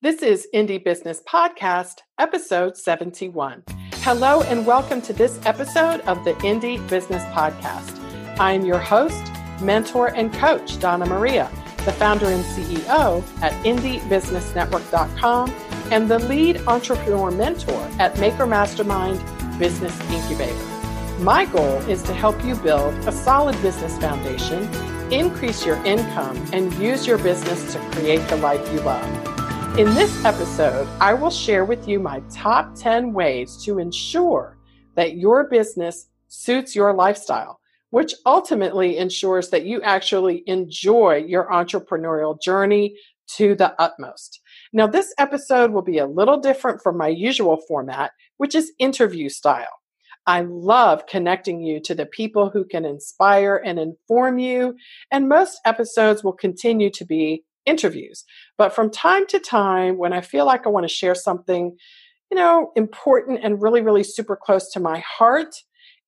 This 0.00 0.22
is 0.22 0.46
Indie 0.54 0.84
Business 0.84 1.20
Podcast, 1.28 2.02
episode 2.20 2.76
71. 2.76 3.64
Hello, 3.94 4.42
and 4.42 4.64
welcome 4.64 5.02
to 5.02 5.12
this 5.12 5.40
episode 5.44 6.02
of 6.02 6.24
the 6.24 6.34
Indie 6.34 6.88
Business 6.88 7.24
Podcast. 7.32 7.98
I'm 8.38 8.64
your 8.64 8.78
host, 8.78 9.20
mentor, 9.60 10.14
and 10.14 10.32
coach, 10.32 10.78
Donna 10.78 11.04
Maria, 11.04 11.50
the 11.84 11.90
founder 11.90 12.26
and 12.26 12.44
CEO 12.44 13.24
at 13.42 13.50
IndieBusinessNetwork.com 13.64 15.50
and 15.90 16.08
the 16.08 16.20
lead 16.20 16.58
entrepreneur 16.68 17.32
mentor 17.32 17.90
at 17.98 18.16
Maker 18.20 18.46
Mastermind 18.46 19.18
Business 19.58 20.00
Incubator. 20.12 20.64
My 21.18 21.44
goal 21.46 21.78
is 21.90 22.04
to 22.04 22.14
help 22.14 22.44
you 22.44 22.54
build 22.54 22.94
a 23.08 23.10
solid 23.10 23.60
business 23.62 23.98
foundation, 23.98 24.62
increase 25.12 25.66
your 25.66 25.84
income, 25.84 26.36
and 26.52 26.72
use 26.74 27.04
your 27.04 27.18
business 27.18 27.72
to 27.72 27.80
create 27.90 28.24
the 28.28 28.36
life 28.36 28.64
you 28.72 28.78
love. 28.82 29.27
In 29.78 29.94
this 29.94 30.24
episode, 30.24 30.88
I 31.00 31.14
will 31.14 31.30
share 31.30 31.64
with 31.64 31.86
you 31.86 32.00
my 32.00 32.20
top 32.32 32.74
10 32.74 33.12
ways 33.12 33.62
to 33.62 33.78
ensure 33.78 34.58
that 34.96 35.18
your 35.18 35.48
business 35.48 36.08
suits 36.26 36.74
your 36.74 36.92
lifestyle, 36.92 37.60
which 37.90 38.12
ultimately 38.26 38.96
ensures 38.96 39.50
that 39.50 39.66
you 39.66 39.80
actually 39.82 40.42
enjoy 40.48 41.24
your 41.24 41.48
entrepreneurial 41.52 42.42
journey 42.42 42.96
to 43.36 43.54
the 43.54 43.80
utmost. 43.80 44.40
Now, 44.72 44.88
this 44.88 45.14
episode 45.16 45.70
will 45.70 45.82
be 45.82 45.98
a 45.98 46.08
little 46.08 46.40
different 46.40 46.82
from 46.82 46.96
my 46.96 47.06
usual 47.06 47.62
format, 47.68 48.10
which 48.36 48.56
is 48.56 48.72
interview 48.80 49.28
style. 49.28 49.78
I 50.26 50.40
love 50.40 51.06
connecting 51.06 51.62
you 51.62 51.80
to 51.84 51.94
the 51.94 52.06
people 52.06 52.50
who 52.50 52.64
can 52.64 52.84
inspire 52.84 53.62
and 53.64 53.78
inform 53.78 54.40
you, 54.40 54.74
and 55.12 55.28
most 55.28 55.60
episodes 55.64 56.24
will 56.24 56.32
continue 56.32 56.90
to 56.90 57.06
be 57.06 57.44
interviews. 57.64 58.24
But 58.58 58.74
from 58.74 58.90
time 58.90 59.26
to 59.28 59.38
time, 59.38 59.96
when 59.96 60.12
I 60.12 60.20
feel 60.20 60.44
like 60.44 60.66
I 60.66 60.70
want 60.70 60.84
to 60.84 60.94
share 60.94 61.14
something, 61.14 61.76
you 62.30 62.36
know, 62.36 62.72
important 62.76 63.40
and 63.42 63.62
really, 63.62 63.80
really 63.80 64.02
super 64.02 64.36
close 64.36 64.70
to 64.72 64.80
my 64.80 64.98
heart 64.98 65.54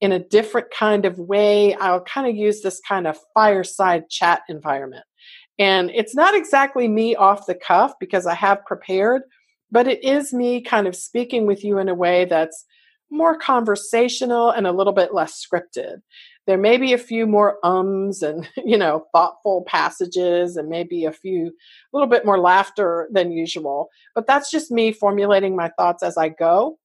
in 0.00 0.12
a 0.12 0.18
different 0.18 0.68
kind 0.76 1.04
of 1.04 1.18
way, 1.18 1.74
I'll 1.74 2.02
kind 2.02 2.26
of 2.26 2.34
use 2.34 2.60
this 2.60 2.80
kind 2.86 3.06
of 3.06 3.18
fireside 3.34 4.10
chat 4.10 4.42
environment. 4.48 5.04
And 5.58 5.90
it's 5.90 6.14
not 6.14 6.34
exactly 6.34 6.88
me 6.88 7.14
off 7.14 7.46
the 7.46 7.54
cuff 7.54 7.92
because 8.00 8.26
I 8.26 8.34
have 8.34 8.64
prepared, 8.64 9.22
but 9.70 9.86
it 9.86 10.02
is 10.02 10.32
me 10.32 10.62
kind 10.62 10.86
of 10.86 10.96
speaking 10.96 11.46
with 11.46 11.62
you 11.62 11.78
in 11.78 11.88
a 11.88 11.94
way 11.94 12.24
that's 12.24 12.64
more 13.10 13.36
conversational 13.36 14.50
and 14.50 14.66
a 14.66 14.72
little 14.72 14.92
bit 14.92 15.12
less 15.12 15.44
scripted. 15.44 16.00
There 16.50 16.58
may 16.58 16.78
be 16.78 16.92
a 16.92 16.98
few 16.98 17.28
more 17.28 17.58
ums 17.62 18.24
and, 18.24 18.48
you 18.56 18.76
know, 18.76 19.06
thoughtful 19.14 19.62
passages 19.68 20.56
and 20.56 20.68
maybe 20.68 21.04
a 21.04 21.12
few, 21.12 21.46
a 21.46 21.92
little 21.92 22.08
bit 22.08 22.26
more 22.26 22.40
laughter 22.40 23.08
than 23.12 23.30
usual. 23.30 23.88
But 24.16 24.26
that's 24.26 24.50
just 24.50 24.72
me 24.72 24.90
formulating 24.90 25.54
my 25.54 25.70
thoughts 25.78 26.02
as 26.02 26.18
I 26.18 26.30
go 26.30 26.76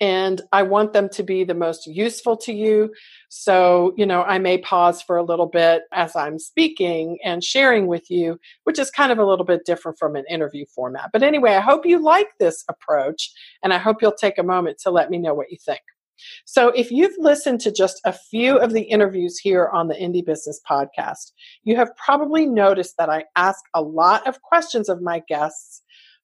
and 0.00 0.40
I 0.52 0.62
want 0.62 0.94
them 0.94 1.10
to 1.10 1.22
be 1.22 1.44
the 1.44 1.52
most 1.52 1.86
useful 1.86 2.34
to 2.38 2.52
you. 2.54 2.94
So, 3.28 3.92
you 3.98 4.06
know, 4.06 4.22
I 4.22 4.38
may 4.38 4.56
pause 4.56 5.02
for 5.02 5.18
a 5.18 5.22
little 5.22 5.48
bit 5.48 5.82
as 5.92 6.16
I'm 6.16 6.38
speaking 6.38 7.18
and 7.22 7.44
sharing 7.44 7.88
with 7.88 8.10
you, 8.10 8.40
which 8.64 8.78
is 8.78 8.90
kind 8.90 9.12
of 9.12 9.18
a 9.18 9.26
little 9.26 9.44
bit 9.44 9.66
different 9.66 9.98
from 9.98 10.16
an 10.16 10.24
interview 10.30 10.64
format. 10.74 11.10
But 11.12 11.22
anyway, 11.22 11.56
I 11.56 11.60
hope 11.60 11.84
you 11.84 12.02
like 12.02 12.28
this 12.40 12.64
approach 12.70 13.32
and 13.62 13.74
I 13.74 13.78
hope 13.78 14.00
you'll 14.00 14.12
take 14.12 14.38
a 14.38 14.42
moment 14.42 14.78
to 14.84 14.90
let 14.90 15.10
me 15.10 15.18
know 15.18 15.34
what 15.34 15.50
you 15.50 15.58
think. 15.62 15.82
So, 16.44 16.68
if 16.68 16.90
you've 16.90 17.16
listened 17.18 17.60
to 17.60 17.72
just 17.72 18.00
a 18.04 18.12
few 18.12 18.58
of 18.58 18.72
the 18.72 18.82
interviews 18.82 19.38
here 19.38 19.68
on 19.72 19.88
the 19.88 19.94
Indie 19.94 20.24
Business 20.24 20.60
Podcast, 20.68 21.32
you 21.64 21.76
have 21.76 21.96
probably 21.96 22.46
noticed 22.46 22.96
that 22.98 23.10
I 23.10 23.24
ask 23.36 23.60
a 23.74 23.82
lot 23.82 24.26
of 24.26 24.42
questions 24.42 24.88
of 24.88 25.02
my 25.02 25.22
guests 25.28 25.82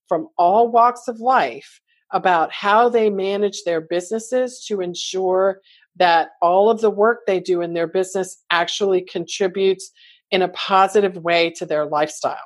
from 0.08 0.28
all 0.36 0.70
walks 0.70 1.08
of 1.08 1.20
life 1.20 1.80
about 2.12 2.52
how 2.52 2.88
they 2.88 3.10
manage 3.10 3.64
their 3.64 3.80
businesses 3.80 4.64
to 4.68 4.80
ensure 4.80 5.60
that 5.96 6.30
all 6.42 6.70
of 6.70 6.80
the 6.80 6.90
work 6.90 7.20
they 7.26 7.40
do 7.40 7.60
in 7.60 7.74
their 7.74 7.86
business 7.86 8.42
actually 8.50 9.00
contributes 9.00 9.90
in 10.30 10.42
a 10.42 10.48
positive 10.48 11.16
way 11.18 11.50
to 11.50 11.66
their 11.66 11.86
lifestyle. 11.86 12.36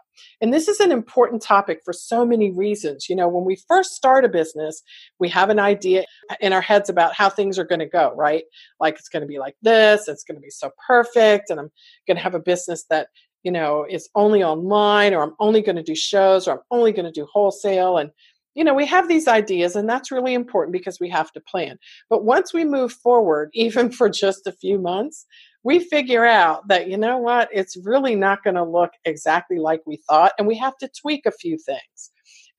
And 0.40 0.52
this 0.52 0.68
is 0.68 0.80
an 0.80 0.92
important 0.92 1.42
topic 1.42 1.80
for 1.84 1.92
so 1.92 2.24
many 2.24 2.50
reasons. 2.50 3.08
You 3.08 3.16
know, 3.16 3.28
when 3.28 3.44
we 3.44 3.56
first 3.68 3.94
start 3.94 4.24
a 4.24 4.28
business, 4.28 4.82
we 5.18 5.28
have 5.28 5.50
an 5.50 5.58
idea 5.58 6.04
in 6.40 6.52
our 6.52 6.60
heads 6.60 6.88
about 6.88 7.14
how 7.14 7.28
things 7.28 7.58
are 7.58 7.64
going 7.64 7.78
to 7.80 7.86
go, 7.86 8.12
right? 8.16 8.44
Like 8.80 8.94
it's 8.94 9.08
going 9.08 9.22
to 9.22 9.28
be 9.28 9.38
like 9.38 9.56
this, 9.62 10.08
it's 10.08 10.24
going 10.24 10.36
to 10.36 10.42
be 10.42 10.50
so 10.50 10.70
perfect, 10.86 11.50
and 11.50 11.60
I'm 11.60 11.70
going 12.06 12.16
to 12.16 12.22
have 12.22 12.34
a 12.34 12.40
business 12.40 12.84
that, 12.90 13.08
you 13.42 13.52
know, 13.52 13.86
is 13.88 14.08
only 14.14 14.42
online, 14.42 15.14
or 15.14 15.22
I'm 15.22 15.34
only 15.40 15.62
going 15.62 15.76
to 15.76 15.82
do 15.82 15.94
shows, 15.94 16.46
or 16.46 16.52
I'm 16.52 16.64
only 16.70 16.92
going 16.92 17.06
to 17.06 17.12
do 17.12 17.26
wholesale. 17.32 17.96
And 17.96 18.10
you 18.54 18.64
know, 18.64 18.74
we 18.74 18.86
have 18.86 19.06
these 19.06 19.28
ideas, 19.28 19.76
and 19.76 19.88
that's 19.88 20.10
really 20.10 20.34
important 20.34 20.72
because 20.72 20.98
we 20.98 21.08
have 21.10 21.30
to 21.30 21.40
plan. 21.40 21.78
But 22.10 22.24
once 22.24 22.52
we 22.52 22.64
move 22.64 22.92
forward, 22.92 23.50
even 23.54 23.92
for 23.92 24.08
just 24.08 24.48
a 24.48 24.52
few 24.52 24.80
months, 24.80 25.26
we 25.64 25.80
figure 25.80 26.24
out 26.24 26.68
that, 26.68 26.88
you 26.88 26.96
know 26.96 27.18
what, 27.18 27.48
it's 27.52 27.76
really 27.76 28.14
not 28.14 28.42
going 28.44 28.56
to 28.56 28.64
look 28.64 28.90
exactly 29.04 29.58
like 29.58 29.80
we 29.86 29.96
thought, 30.08 30.32
and 30.38 30.46
we 30.46 30.56
have 30.56 30.76
to 30.78 30.90
tweak 31.00 31.26
a 31.26 31.32
few 31.32 31.58
things. 31.58 32.10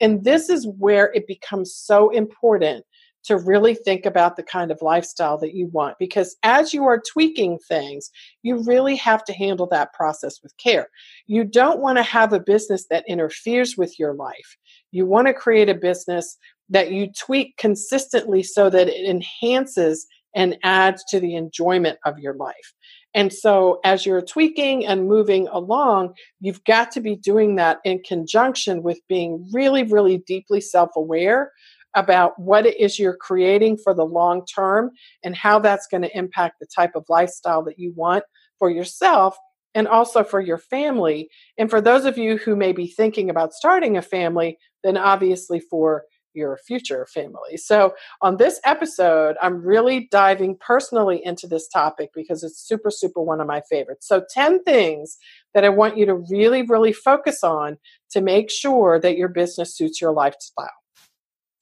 And 0.01 0.23
this 0.23 0.49
is 0.49 0.67
where 0.77 1.11
it 1.13 1.27
becomes 1.27 1.73
so 1.73 2.09
important 2.09 2.85
to 3.25 3.37
really 3.37 3.75
think 3.75 4.05
about 4.05 4.37
the 4.37 4.43
kind 4.43 4.71
of 4.71 4.81
lifestyle 4.81 5.37
that 5.37 5.53
you 5.53 5.67
want 5.67 5.97
because 5.99 6.37
as 6.43 6.73
you 6.73 6.85
are 6.85 7.01
tweaking 7.11 7.59
things, 7.67 8.09
you 8.43 8.63
really 8.63 8.95
have 8.95 9.23
to 9.25 9.33
handle 9.33 9.67
that 9.67 9.93
process 9.93 10.39
with 10.41 10.55
care. 10.57 10.87
You 11.27 11.43
don't 11.43 11.81
want 11.81 11.97
to 11.97 12.03
have 12.03 12.31
a 12.31 12.39
business 12.39 12.85
that 12.89 13.03
interferes 13.07 13.75
with 13.77 13.99
your 13.99 14.13
life. 14.13 14.57
You 14.91 15.05
want 15.05 15.27
to 15.27 15.33
create 15.33 15.69
a 15.69 15.75
business 15.75 16.37
that 16.69 16.91
you 16.91 17.09
tweak 17.11 17.57
consistently 17.57 18.41
so 18.41 18.69
that 18.69 18.87
it 18.87 19.09
enhances 19.09 20.07
and 20.35 20.57
adds 20.63 21.03
to 21.09 21.19
the 21.19 21.35
enjoyment 21.35 21.97
of 22.05 22.19
your 22.19 22.35
life. 22.35 22.73
And 23.15 23.33
so, 23.33 23.79
as 23.83 24.05
you're 24.05 24.21
tweaking 24.21 24.85
and 24.85 25.07
moving 25.07 25.47
along, 25.47 26.13
you've 26.39 26.63
got 26.63 26.91
to 26.91 27.01
be 27.01 27.15
doing 27.15 27.55
that 27.55 27.79
in 27.83 28.01
conjunction 28.03 28.83
with 28.83 28.99
being 29.07 29.49
really, 29.51 29.83
really 29.83 30.19
deeply 30.19 30.61
self 30.61 30.91
aware 30.95 31.51
about 31.95 32.37
what 32.37 32.67
it 32.67 32.79
is 32.79 32.99
you're 32.99 33.17
creating 33.17 33.77
for 33.77 33.95
the 33.95 34.05
long 34.05 34.45
term 34.45 34.91
and 35.23 35.35
how 35.35 35.57
that's 35.57 35.87
going 35.87 36.03
to 36.03 36.17
impact 36.17 36.57
the 36.59 36.67
type 36.67 36.91
of 36.95 37.03
lifestyle 37.09 37.63
that 37.63 37.79
you 37.79 37.91
want 37.95 38.23
for 38.59 38.69
yourself 38.69 39.35
and 39.73 39.87
also 39.87 40.23
for 40.23 40.39
your 40.39 40.57
family. 40.57 41.29
And 41.57 41.69
for 41.69 41.81
those 41.81 42.05
of 42.05 42.17
you 42.17 42.37
who 42.37 42.55
may 42.55 42.73
be 42.73 42.87
thinking 42.87 43.29
about 43.29 43.53
starting 43.53 43.97
a 43.97 44.01
family, 44.01 44.57
then 44.83 44.97
obviously 44.97 45.59
for 45.59 46.03
your 46.33 46.57
future 46.57 47.05
family. 47.13 47.57
So, 47.57 47.93
on 48.21 48.37
this 48.37 48.59
episode, 48.65 49.35
I'm 49.41 49.61
really 49.61 50.07
diving 50.11 50.57
personally 50.59 51.21
into 51.23 51.47
this 51.47 51.67
topic 51.67 52.11
because 52.13 52.43
it's 52.43 52.59
super, 52.59 52.91
super 52.91 53.21
one 53.21 53.41
of 53.41 53.47
my 53.47 53.61
favorites. 53.69 54.07
So, 54.07 54.23
10 54.33 54.63
things 54.63 55.17
that 55.53 55.65
I 55.65 55.69
want 55.69 55.97
you 55.97 56.05
to 56.05 56.15
really, 56.15 56.61
really 56.63 56.93
focus 56.93 57.43
on 57.43 57.77
to 58.11 58.21
make 58.21 58.49
sure 58.49 58.99
that 58.99 59.17
your 59.17 59.29
business 59.29 59.75
suits 59.75 60.01
your 60.01 60.11
lifestyle. 60.11 60.69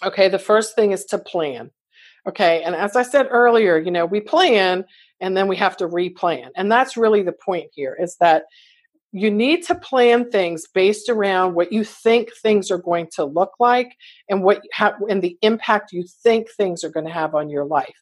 Okay, 0.04 0.30
the 0.30 0.40
first 0.40 0.76
thing 0.76 0.92
is 0.92 1.06
to 1.06 1.18
plan. 1.18 1.72
Okay, 2.28 2.62
and 2.64 2.76
as 2.76 2.96
I 2.96 3.04
said 3.04 3.28
earlier, 3.32 3.78
you 3.78 3.92
know, 3.92 4.06
we 4.06 4.20
plan 4.20 4.86
and 5.20 5.36
then 5.36 5.48
we 5.48 5.56
have 5.56 5.78
to 5.78 5.88
replan. 5.88 6.50
And 6.56 6.72
that's 6.72 6.98
really 6.98 7.24
the 7.24 7.32
point 7.32 7.70
here 7.74 7.98
is 8.00 8.18
that 8.20 8.44
you 9.12 9.32
need 9.32 9.64
to 9.64 9.76
plan 9.76 10.30
things 10.30 10.66
based 10.74 11.10
around 11.10 11.56
what 11.56 11.72
you 11.72 11.84
think 11.84 12.30
things 12.42 12.70
are 12.70 12.78
going 12.78 13.08
to 13.14 13.24
look 13.24 13.54
like 13.60 13.96
and 14.30 14.44
what 14.44 14.62
how, 14.74 14.94
and 15.10 15.22
the 15.22 15.38
impact 15.42 15.92
you 15.94 16.06
think 16.24 16.48
things 16.52 16.84
are 16.84 16.90
going 16.90 17.06
to 17.06 17.12
have 17.12 17.34
on 17.34 17.50
your 17.50 17.66
life. 17.66 17.96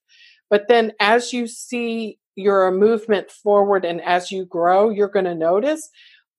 But 0.50 0.68
then 0.68 0.94
as 1.00 1.32
you 1.32 1.48
see 1.48 2.18
your 2.36 2.72
movement 2.72 3.32
forward 3.32 3.86
and 3.86 4.02
as 4.02 4.32
you 4.32 4.46
grow, 4.46 4.90
you're 4.90 5.08
going 5.08 5.26
to 5.26 5.36
notice 5.36 5.90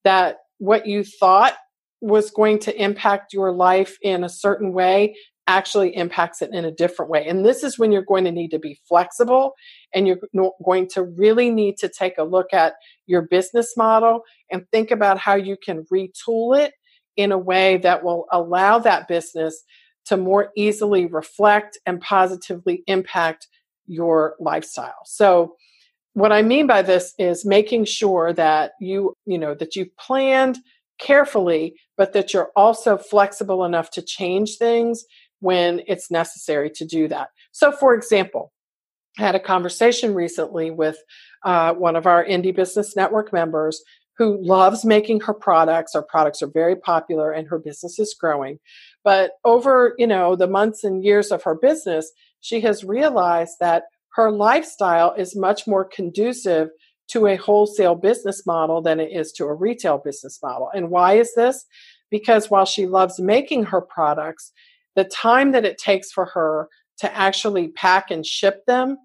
that 0.04 0.38
what 0.58 0.86
you 0.86 1.04
thought 1.04 1.54
was 2.00 2.30
going 2.30 2.58
to 2.60 2.82
impact 2.82 3.32
your 3.32 3.52
life 3.52 3.96
in 4.02 4.24
a 4.24 4.28
certain 4.28 4.72
way 4.72 5.14
actually 5.46 5.94
impacts 5.96 6.42
it 6.42 6.50
in 6.52 6.64
a 6.64 6.72
different 6.72 7.10
way. 7.10 7.26
And 7.26 7.44
this 7.44 7.62
is 7.62 7.78
when 7.78 7.92
you're 7.92 8.02
going 8.02 8.24
to 8.24 8.32
need 8.32 8.50
to 8.50 8.58
be 8.58 8.80
flexible 8.88 9.54
and 9.94 10.06
you're 10.06 10.18
going 10.64 10.88
to 10.90 11.02
really 11.02 11.50
need 11.50 11.76
to 11.78 11.88
take 11.88 12.18
a 12.18 12.24
look 12.24 12.52
at 12.52 12.74
your 13.06 13.22
business 13.22 13.76
model 13.76 14.22
and 14.50 14.66
think 14.70 14.90
about 14.90 15.18
how 15.18 15.34
you 15.34 15.56
can 15.56 15.84
retool 15.92 16.58
it 16.58 16.72
in 17.16 17.32
a 17.32 17.38
way 17.38 17.76
that 17.78 18.02
will 18.02 18.26
allow 18.32 18.78
that 18.78 19.08
business 19.08 19.62
to 20.06 20.16
more 20.16 20.50
easily 20.56 21.06
reflect 21.06 21.78
and 21.86 22.00
positively 22.00 22.82
impact 22.86 23.48
your 23.86 24.34
lifestyle. 24.40 25.02
So 25.04 25.56
what 26.14 26.32
I 26.32 26.42
mean 26.42 26.66
by 26.66 26.82
this 26.82 27.14
is 27.18 27.44
making 27.44 27.84
sure 27.84 28.32
that 28.32 28.72
you, 28.80 29.14
you 29.26 29.38
know, 29.38 29.54
that 29.54 29.76
you've 29.76 29.96
planned 29.96 30.58
carefully, 30.98 31.74
but 31.96 32.12
that 32.14 32.32
you're 32.32 32.50
also 32.56 32.96
flexible 32.96 33.64
enough 33.64 33.90
to 33.90 34.02
change 34.02 34.56
things 34.56 35.04
when 35.40 35.82
it's 35.86 36.10
necessary 36.10 36.70
to 36.70 36.84
do 36.84 37.08
that. 37.08 37.28
So, 37.52 37.72
for 37.72 37.94
example, 37.94 38.52
I 39.18 39.22
had 39.22 39.34
a 39.34 39.40
conversation 39.40 40.14
recently 40.14 40.70
with 40.70 40.98
uh, 41.44 41.72
one 41.74 41.96
of 41.96 42.06
our 42.06 42.24
Indie 42.24 42.54
Business 42.54 42.96
Network 42.96 43.32
members 43.32 43.82
who 44.18 44.42
loves 44.42 44.84
making 44.84 45.20
her 45.20 45.34
products. 45.34 45.94
Our 45.94 46.02
products 46.02 46.42
are 46.42 46.50
very 46.50 46.76
popular 46.76 47.32
and 47.32 47.46
her 47.48 47.58
business 47.58 47.98
is 47.98 48.14
growing. 48.18 48.58
But 49.04 49.32
over, 49.44 49.94
you 49.98 50.06
know, 50.06 50.36
the 50.36 50.46
months 50.46 50.84
and 50.84 51.04
years 51.04 51.30
of 51.30 51.42
her 51.42 51.54
business, 51.54 52.10
she 52.40 52.60
has 52.62 52.84
realized 52.84 53.56
that 53.60 53.84
her 54.14 54.30
lifestyle 54.30 55.12
is 55.12 55.36
much 55.36 55.66
more 55.66 55.84
conducive 55.84 56.70
to 57.08 57.26
a 57.26 57.36
wholesale 57.36 57.94
business 57.94 58.46
model 58.46 58.82
than 58.82 58.98
it 58.98 59.12
is 59.12 59.32
to 59.32 59.44
a 59.44 59.54
retail 59.54 59.98
business 59.98 60.38
model. 60.42 60.70
And 60.74 60.90
why 60.90 61.14
is 61.14 61.34
this? 61.34 61.64
Because 62.10 62.50
while 62.50 62.64
she 62.64 62.86
loves 62.86 63.20
making 63.20 63.64
her 63.64 63.80
products, 63.80 64.52
the 64.96 65.04
time 65.04 65.52
that 65.52 65.64
it 65.64 65.78
takes 65.78 66.10
for 66.10 66.24
her 66.26 66.68
to 66.98 67.14
actually 67.14 67.68
pack 67.68 68.10
and 68.10 68.26
ship 68.26 68.64
them 68.66 68.96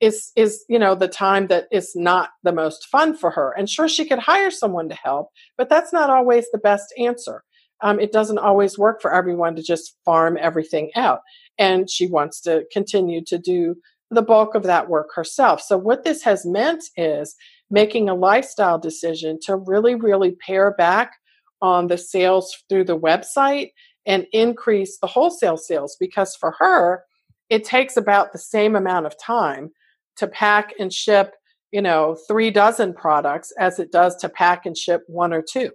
is 0.00 0.32
is 0.36 0.64
you 0.68 0.78
know 0.78 0.94
the 0.94 1.08
time 1.08 1.46
that 1.48 1.66
is 1.70 1.92
not 1.94 2.30
the 2.42 2.52
most 2.52 2.86
fun 2.88 3.16
for 3.16 3.30
her. 3.30 3.54
And 3.56 3.68
sure 3.68 3.88
she 3.88 4.06
could 4.06 4.18
hire 4.18 4.50
someone 4.50 4.88
to 4.88 4.94
help 4.94 5.28
but 5.58 5.68
that's 5.68 5.92
not 5.92 6.10
always 6.10 6.46
the 6.52 6.58
best 6.58 6.92
answer. 6.98 7.42
Um, 7.82 7.98
it 7.98 8.12
doesn't 8.12 8.38
always 8.38 8.78
work 8.78 9.00
for 9.00 9.12
everyone 9.12 9.56
to 9.56 9.62
just 9.62 9.96
farm 10.04 10.36
everything 10.40 10.90
out 10.96 11.20
and 11.58 11.88
she 11.88 12.06
wants 12.06 12.40
to 12.42 12.64
continue 12.72 13.22
to 13.26 13.38
do 13.38 13.76
the 14.10 14.22
bulk 14.22 14.54
of 14.54 14.64
that 14.64 14.88
work 14.88 15.08
herself. 15.14 15.62
So 15.62 15.78
what 15.78 16.04
this 16.04 16.22
has 16.24 16.44
meant 16.44 16.84
is 16.96 17.36
making 17.70 18.08
a 18.08 18.14
lifestyle 18.14 18.78
decision 18.78 19.38
to 19.42 19.56
really 19.56 19.94
really 19.94 20.32
pare 20.32 20.72
back 20.72 21.12
on 21.62 21.88
the 21.88 21.98
sales 21.98 22.54
through 22.68 22.84
the 22.84 22.98
website 22.98 23.70
and 24.06 24.26
increase 24.32 24.98
the 24.98 25.06
wholesale 25.06 25.56
sales 25.56 25.96
because 26.00 26.36
for 26.36 26.54
her 26.58 27.04
it 27.50 27.64
takes 27.64 27.96
about 27.96 28.32
the 28.32 28.38
same 28.38 28.76
amount 28.76 29.06
of 29.06 29.20
time 29.20 29.70
to 30.16 30.26
pack 30.26 30.72
and 30.78 30.92
ship, 30.92 31.34
you 31.72 31.82
know, 31.82 32.16
three 32.28 32.50
dozen 32.50 32.94
products 32.94 33.52
as 33.58 33.78
it 33.78 33.90
does 33.90 34.16
to 34.16 34.28
pack 34.28 34.66
and 34.66 34.76
ship 34.76 35.02
one 35.08 35.32
or 35.32 35.42
two. 35.42 35.70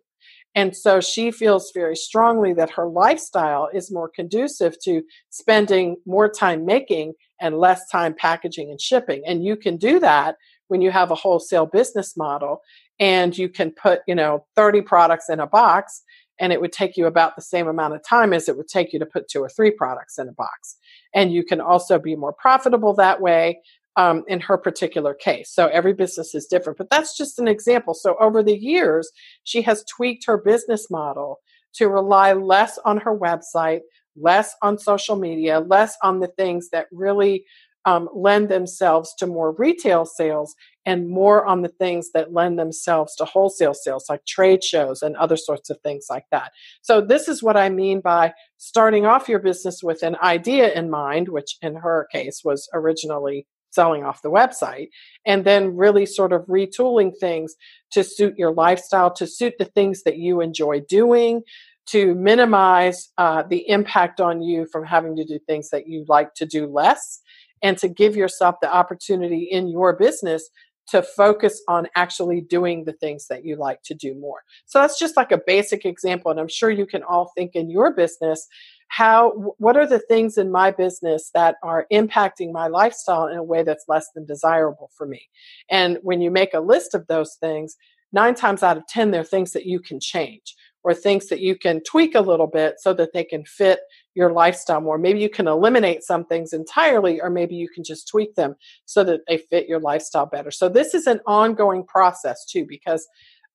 And 0.55 0.73
so 0.75 1.01
she 1.01 1.31
feels 1.31 1.71
very 1.73 1.97
strongly 1.97 2.53
that 2.53 2.71
her 2.71 2.87
lifestyle 2.87 3.67
is 3.73 3.91
more 3.91 4.09
conducive 4.09 4.79
to 4.83 5.03
spending 5.29 5.97
more 6.05 6.29
time 6.29 6.65
making 6.65 7.13
and 7.41 7.59
less 7.59 7.89
time 7.89 8.13
packaging 8.13 8.71
and 8.71 8.79
shipping. 8.79 9.21
And 9.27 9.43
you 9.43 9.57
can 9.57 9.75
do 9.75 9.99
that 9.99 10.37
when 10.69 10.81
you 10.81 10.91
have 10.91 11.11
a 11.11 11.15
wholesale 11.15 11.65
business 11.65 12.15
model 12.15 12.61
and 12.99 13.37
you 13.37 13.49
can 13.49 13.71
put, 13.71 13.99
you 14.07 14.15
know, 14.15 14.45
30 14.55 14.81
products 14.81 15.29
in 15.29 15.41
a 15.41 15.47
box 15.47 16.01
and 16.39 16.51
it 16.51 16.59
would 16.59 16.73
take 16.73 16.97
you 16.97 17.05
about 17.05 17.35
the 17.35 17.41
same 17.41 17.67
amount 17.67 17.93
of 17.93 18.03
time 18.03 18.33
as 18.33 18.49
it 18.49 18.57
would 18.57 18.67
take 18.67 18.93
you 18.93 18.99
to 18.99 19.05
put 19.05 19.27
two 19.27 19.41
or 19.41 19.49
three 19.49 19.71
products 19.71 20.17
in 20.17 20.27
a 20.27 20.33
box. 20.33 20.77
And 21.13 21.31
you 21.33 21.43
can 21.43 21.61
also 21.61 21.97
be 21.99 22.15
more 22.15 22.33
profitable 22.33 22.93
that 22.95 23.21
way 23.21 23.59
um, 23.97 24.23
in 24.27 24.41
her 24.41 24.57
particular 24.57 25.13
case. 25.13 25.49
So 25.51 25.67
every 25.67 25.93
business 25.93 26.35
is 26.35 26.47
different, 26.47 26.77
but 26.77 26.89
that's 26.89 27.17
just 27.17 27.39
an 27.39 27.47
example. 27.47 27.93
So 27.93 28.15
over 28.19 28.43
the 28.43 28.57
years, 28.57 29.09
she 29.43 29.61
has 29.61 29.85
tweaked 29.85 30.25
her 30.25 30.37
business 30.37 30.89
model 30.91 31.39
to 31.75 31.87
rely 31.87 32.33
less 32.33 32.77
on 32.85 32.97
her 32.97 33.17
website, 33.17 33.81
less 34.17 34.55
on 34.61 34.77
social 34.77 35.15
media, 35.15 35.59
less 35.59 35.95
on 36.03 36.19
the 36.19 36.27
things 36.27 36.69
that 36.69 36.87
really 36.91 37.45
um, 37.85 38.09
lend 38.13 38.49
themselves 38.49 39.13
to 39.19 39.27
more 39.27 39.53
retail 39.53 40.05
sales 40.05 40.55
and 40.85 41.09
more 41.09 41.45
on 41.45 41.61
the 41.61 41.69
things 41.69 42.11
that 42.13 42.33
lend 42.33 42.59
themselves 42.59 43.15
to 43.15 43.25
wholesale 43.25 43.73
sales, 43.73 44.05
like 44.09 44.25
trade 44.25 44.63
shows 44.63 45.01
and 45.01 45.15
other 45.15 45.37
sorts 45.37 45.69
of 45.69 45.79
things 45.81 46.07
like 46.09 46.25
that. 46.31 46.51
So, 46.81 47.01
this 47.01 47.27
is 47.27 47.41
what 47.41 47.57
I 47.57 47.69
mean 47.69 48.01
by 48.01 48.33
starting 48.57 49.05
off 49.05 49.29
your 49.29 49.39
business 49.39 49.81
with 49.83 50.03
an 50.03 50.15
idea 50.21 50.73
in 50.73 50.89
mind, 50.89 51.29
which 51.29 51.57
in 51.61 51.75
her 51.75 52.07
case 52.11 52.41
was 52.43 52.69
originally 52.73 53.47
selling 53.71 54.05
off 54.05 54.21
the 54.21 54.31
website, 54.31 54.87
and 55.25 55.43
then 55.43 55.75
really 55.75 56.05
sort 56.05 56.31
of 56.31 56.45
retooling 56.45 57.11
things 57.19 57.55
to 57.91 58.03
suit 58.03 58.37
your 58.37 58.53
lifestyle, 58.53 59.11
to 59.13 59.27
suit 59.27 59.53
the 59.59 59.65
things 59.65 60.03
that 60.03 60.17
you 60.17 60.39
enjoy 60.39 60.79
doing, 60.87 61.41
to 61.87 62.15
minimize 62.15 63.09
uh, 63.17 63.43
the 63.43 63.69
impact 63.69 64.19
on 64.19 64.41
you 64.41 64.65
from 64.71 64.85
having 64.85 65.15
to 65.15 65.25
do 65.25 65.37
things 65.39 65.69
that 65.69 65.87
you 65.87 66.05
like 66.07 66.33
to 66.35 66.45
do 66.45 66.65
less, 66.65 67.21
and 67.61 67.77
to 67.77 67.87
give 67.87 68.15
yourself 68.15 68.55
the 68.61 68.73
opportunity 68.73 69.47
in 69.51 69.67
your 69.67 69.95
business 69.95 70.49
to 70.87 71.01
focus 71.01 71.63
on 71.67 71.87
actually 71.95 72.41
doing 72.41 72.85
the 72.85 72.93
things 72.93 73.27
that 73.27 73.43
you 73.43 73.55
like 73.55 73.81
to 73.83 73.95
do 73.95 74.13
more. 74.13 74.41
So 74.65 74.79
that's 74.79 74.99
just 74.99 75.17
like 75.17 75.31
a 75.31 75.41
basic 75.45 75.83
example. 75.83 76.29
And 76.29 76.39
I'm 76.39 76.47
sure 76.47 76.69
you 76.69 76.85
can 76.85 77.01
all 77.01 77.31
think 77.35 77.55
in 77.55 77.71
your 77.71 77.91
business 77.91 78.47
how 78.89 79.31
what 79.57 79.77
are 79.77 79.87
the 79.87 79.99
things 79.99 80.37
in 80.37 80.51
my 80.51 80.71
business 80.71 81.31
that 81.33 81.55
are 81.63 81.87
impacting 81.91 82.51
my 82.51 82.67
lifestyle 82.67 83.27
in 83.27 83.37
a 83.37 83.43
way 83.43 83.63
that's 83.63 83.85
less 83.87 84.07
than 84.13 84.25
desirable 84.25 84.91
for 84.95 85.07
me 85.07 85.21
and 85.69 85.97
when 86.03 86.21
you 86.21 86.29
make 86.29 86.53
a 86.53 86.59
list 86.59 86.93
of 86.93 87.07
those 87.07 87.35
things 87.39 87.75
nine 88.13 88.35
times 88.35 88.63
out 88.63 88.77
of 88.77 88.85
ten 88.87 89.11
they're 89.11 89.23
things 89.23 89.53
that 89.53 89.65
you 89.65 89.79
can 89.79 89.99
change 89.99 90.55
or 90.83 90.93
things 90.93 91.27
that 91.29 91.39
you 91.39 91.57
can 91.57 91.81
tweak 91.83 92.13
a 92.13 92.21
little 92.21 92.47
bit 92.47 92.75
so 92.77 92.93
that 92.93 93.11
they 93.13 93.23
can 93.23 93.43
fit 93.43 93.79
your 94.15 94.31
lifestyle 94.31 94.81
more. 94.81 94.97
Maybe 94.97 95.19
you 95.19 95.29
can 95.29 95.47
eliminate 95.47 96.03
some 96.03 96.25
things 96.25 96.53
entirely 96.53 97.21
or 97.21 97.29
maybe 97.29 97.55
you 97.55 97.69
can 97.69 97.83
just 97.83 98.07
tweak 98.07 98.35
them 98.35 98.55
so 98.85 99.03
that 99.03 99.21
they 99.27 99.37
fit 99.37 99.67
your 99.67 99.79
lifestyle 99.79 100.25
better. 100.25 100.51
So 100.51 100.69
this 100.69 100.93
is 100.93 101.05
an 101.05 101.19
ongoing 101.27 101.85
process 101.85 102.45
too 102.45 102.65
because 102.67 103.07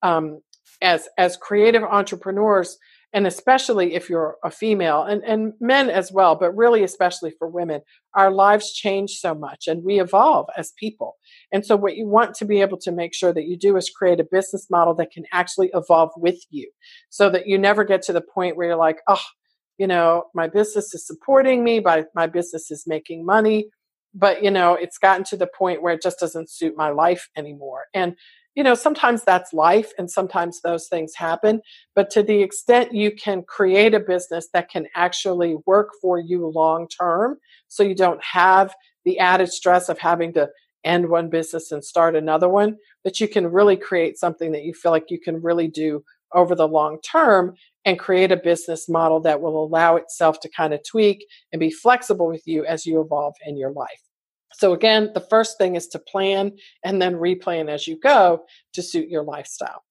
um, 0.03 0.41
as 0.83 1.09
as 1.19 1.37
creative 1.37 1.83
entrepreneurs 1.83 2.79
and 3.13 3.27
especially 3.27 3.95
if 3.95 4.09
you're 4.09 4.37
a 4.45 4.51
female 4.51 5.03
and, 5.03 5.23
and 5.25 5.53
men 5.61 5.91
as 5.91 6.13
well 6.13 6.37
but 6.37 6.57
really 6.57 6.85
especially 6.85 7.33
for 7.39 7.49
women 7.49 7.81
our 8.15 8.31
lives 8.31 8.73
change 8.73 9.13
so 9.19 9.35
much 9.35 9.67
and 9.67 9.85
we 9.85 10.01
evolve 10.01 10.47
as 10.57 10.73
people. 10.79 11.17
And 11.53 11.65
so 11.65 11.77
what 11.77 11.97
you 11.97 12.07
want 12.07 12.35
to 12.37 12.45
be 12.45 12.61
able 12.61 12.79
to 12.79 12.93
make 12.93 13.15
sure 13.15 13.33
that 13.33 13.45
you 13.45 13.57
do 13.57 13.77
is 13.77 13.91
create 13.91 14.21
a 14.21 14.27
business 14.31 14.69
model 14.71 14.95
that 14.95 15.13
can 15.13 15.25
actually 15.33 15.71
evolve 15.75 16.11
with 16.17 16.41
you 16.51 16.71
so 17.09 17.31
that 17.31 17.47
you 17.47 17.59
never 17.59 17.85
get 17.85 18.03
to 18.03 18.13
the 18.13 18.21
point 18.21 18.57
where 18.57 18.69
you're 18.69 18.77
like 18.77 19.01
oh 19.09 19.23
you 19.81 19.87
know 19.87 20.25
my 20.35 20.47
business 20.47 20.95
is 20.95 21.07
supporting 21.07 21.65
me 21.65 21.81
my, 21.81 22.05
my 22.15 22.27
business 22.27 22.71
is 22.71 22.85
making 22.87 23.25
money 23.25 23.67
but 24.15 24.45
you 24.45 24.51
know 24.51 24.75
it's 24.75 24.99
gotten 24.99 25.25
to 25.25 25.37
the 25.37 25.49
point 25.59 25.83
where 25.83 25.95
it 25.95 26.03
just 26.03 26.21
doesn't 26.21 26.51
suit 26.51 26.75
my 26.77 26.91
life 26.91 27.29
anymore 27.37 27.85
and 27.95 28.15
you 28.57 28.65
know, 28.65 28.75
sometimes 28.75 29.23
that's 29.23 29.53
life 29.53 29.93
and 29.97 30.11
sometimes 30.11 30.61
those 30.61 30.89
things 30.89 31.15
happen. 31.15 31.61
But 31.95 32.11
to 32.11 32.23
the 32.23 32.43
extent 32.43 32.93
you 32.93 33.13
can 33.13 33.43
create 33.43 33.95
a 33.95 34.01
business 34.01 34.49
that 34.53 34.69
can 34.69 34.87
actually 34.95 35.57
work 35.67 35.91
for 36.01 36.19
you 36.19 36.49
long 36.49 36.89
term, 36.89 37.39
so 37.69 37.83
you 37.83 37.95
don't 37.95 38.23
have 38.23 38.75
the 39.05 39.19
added 39.19 39.53
stress 39.53 39.89
of 39.89 39.99
having 39.99 40.33
to 40.35 40.51
end 40.83 41.09
one 41.09 41.29
business 41.29 41.71
and 41.73 41.85
start 41.85 42.17
another 42.17 42.49
one, 42.49 42.77
that 43.05 43.21
you 43.21 43.29
can 43.29 43.47
really 43.47 43.77
create 43.77 44.19
something 44.19 44.53
that 44.53 44.65
you 44.65 44.75
feel 44.75 44.93
like 44.93 45.11
you 45.11 45.21
can 45.21 45.41
really 45.41 45.69
do 45.69 46.03
over 46.35 46.55
the 46.55 46.69
long 46.69 46.99
term 47.03 47.55
and 47.85 47.99
create 47.99 48.33
a 48.33 48.37
business 48.37 48.89
model 48.89 49.21
that 49.21 49.41
will 49.41 49.65
allow 49.65 49.97
itself 49.97 50.41
to 50.41 50.51
kind 50.51 50.75
of 50.75 50.81
tweak 50.87 51.25
and 51.53 51.61
be 51.61 51.71
flexible 51.71 52.29
with 52.29 52.47
you 52.47 52.65
as 52.65 52.87
you 52.87 53.01
evolve 53.01 53.35
in 53.47 53.57
your 53.57 53.73
life. 53.73 54.01
So, 54.53 54.73
again, 54.73 55.11
the 55.15 55.27
first 55.31 55.59
thing 55.59 55.77
is 55.77 55.87
to 55.89 55.99
plan 55.99 56.53
and 56.85 57.01
then 57.01 57.15
replan 57.15 57.69
as 57.69 57.87
you 57.87 57.99
go 57.99 58.45
to 58.75 58.83
suit 58.83 59.09
your 59.09 59.23
lifestyle. 59.23 59.85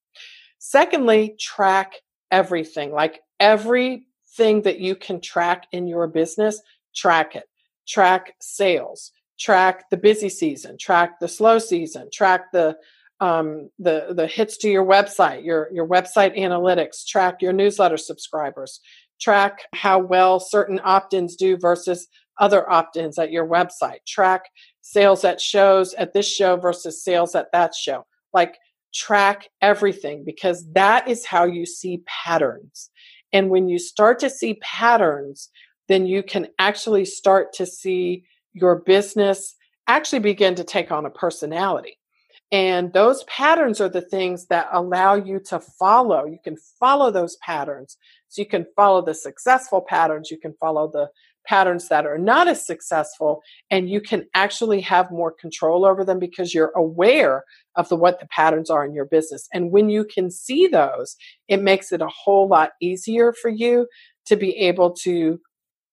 Secondly, 0.58 1.34
track 1.40 1.94
everything 2.30 2.92
like 2.92 3.20
everything 3.40 4.62
that 4.62 4.78
you 4.78 4.94
can 4.94 5.20
track 5.20 5.66
in 5.72 5.86
your 5.88 6.06
business, 6.06 6.60
track 6.94 7.34
it. 7.34 7.44
Track 7.88 8.34
sales, 8.40 9.10
track 9.38 9.90
the 9.90 9.96
busy 9.96 10.28
season, 10.28 10.76
track 10.78 11.18
the 11.18 11.26
slow 11.26 11.58
season, 11.58 12.08
track 12.12 12.52
the 12.52 12.76
um, 13.20 13.70
the 13.78 14.08
the 14.14 14.26
hits 14.26 14.56
to 14.58 14.70
your 14.70 14.84
website, 14.84 15.44
your 15.44 15.68
your 15.72 15.86
website 15.86 16.38
analytics, 16.38 17.06
track 17.06 17.42
your 17.42 17.52
newsletter 17.52 17.96
subscribers, 17.96 18.80
track 19.20 19.60
how 19.74 19.98
well 19.98 20.40
certain 20.40 20.80
opt-ins 20.82 21.36
do 21.36 21.56
versus 21.56 22.08
other 22.38 22.70
opt 22.70 22.96
ins 22.96 23.18
at 23.18 23.30
your 23.30 23.46
website, 23.46 23.98
track 24.06 24.44
sales 24.80 25.24
at 25.24 25.40
shows 25.40 25.92
at 25.94 26.14
this 26.14 26.26
show 26.30 26.56
versus 26.56 27.04
sales 27.04 27.34
at 27.34 27.52
that 27.52 27.74
show. 27.74 28.06
Like, 28.32 28.56
track 28.94 29.48
everything 29.60 30.24
because 30.24 30.66
that 30.72 31.06
is 31.06 31.26
how 31.26 31.44
you 31.44 31.66
see 31.66 32.02
patterns. 32.06 32.90
And 33.32 33.50
when 33.50 33.68
you 33.68 33.78
start 33.78 34.18
to 34.20 34.30
see 34.30 34.54
patterns, 34.54 35.50
then 35.88 36.06
you 36.06 36.22
can 36.22 36.48
actually 36.58 37.04
start 37.04 37.52
to 37.54 37.66
see 37.66 38.24
your 38.52 38.76
business 38.76 39.54
actually 39.86 40.20
begin 40.20 40.54
to 40.54 40.64
take 40.64 40.92
on 40.92 41.04
a 41.04 41.10
personality. 41.10 41.98
And 42.52 42.92
those 42.92 43.22
patterns 43.24 43.80
are 43.80 43.88
the 43.88 44.00
things 44.00 44.46
that 44.46 44.68
allow 44.72 45.14
you 45.14 45.40
to 45.46 45.60
follow. 45.60 46.24
You 46.24 46.38
can 46.42 46.56
follow 46.56 47.10
those 47.10 47.36
patterns. 47.36 47.96
So 48.28 48.42
you 48.42 48.48
can 48.48 48.66
follow 48.74 49.02
the 49.04 49.14
successful 49.14 49.80
patterns, 49.80 50.30
you 50.30 50.38
can 50.38 50.54
follow 50.54 50.90
the 50.90 51.10
patterns 51.46 51.88
that 51.88 52.06
are 52.06 52.18
not 52.18 52.48
as 52.48 52.64
successful 52.64 53.42
and 53.70 53.88
you 53.88 54.00
can 54.00 54.26
actually 54.34 54.80
have 54.80 55.10
more 55.10 55.32
control 55.32 55.84
over 55.84 56.04
them 56.04 56.18
because 56.18 56.54
you're 56.54 56.72
aware 56.76 57.44
of 57.76 57.88
the 57.88 57.96
what 57.96 58.20
the 58.20 58.26
patterns 58.26 58.70
are 58.70 58.84
in 58.84 58.94
your 58.94 59.06
business 59.06 59.48
and 59.52 59.72
when 59.72 59.88
you 59.88 60.04
can 60.04 60.30
see 60.30 60.66
those 60.66 61.16
it 61.48 61.62
makes 61.62 61.92
it 61.92 62.02
a 62.02 62.08
whole 62.08 62.46
lot 62.46 62.72
easier 62.80 63.32
for 63.32 63.48
you 63.48 63.86
to 64.26 64.36
be 64.36 64.56
able 64.58 64.92
to 64.92 65.40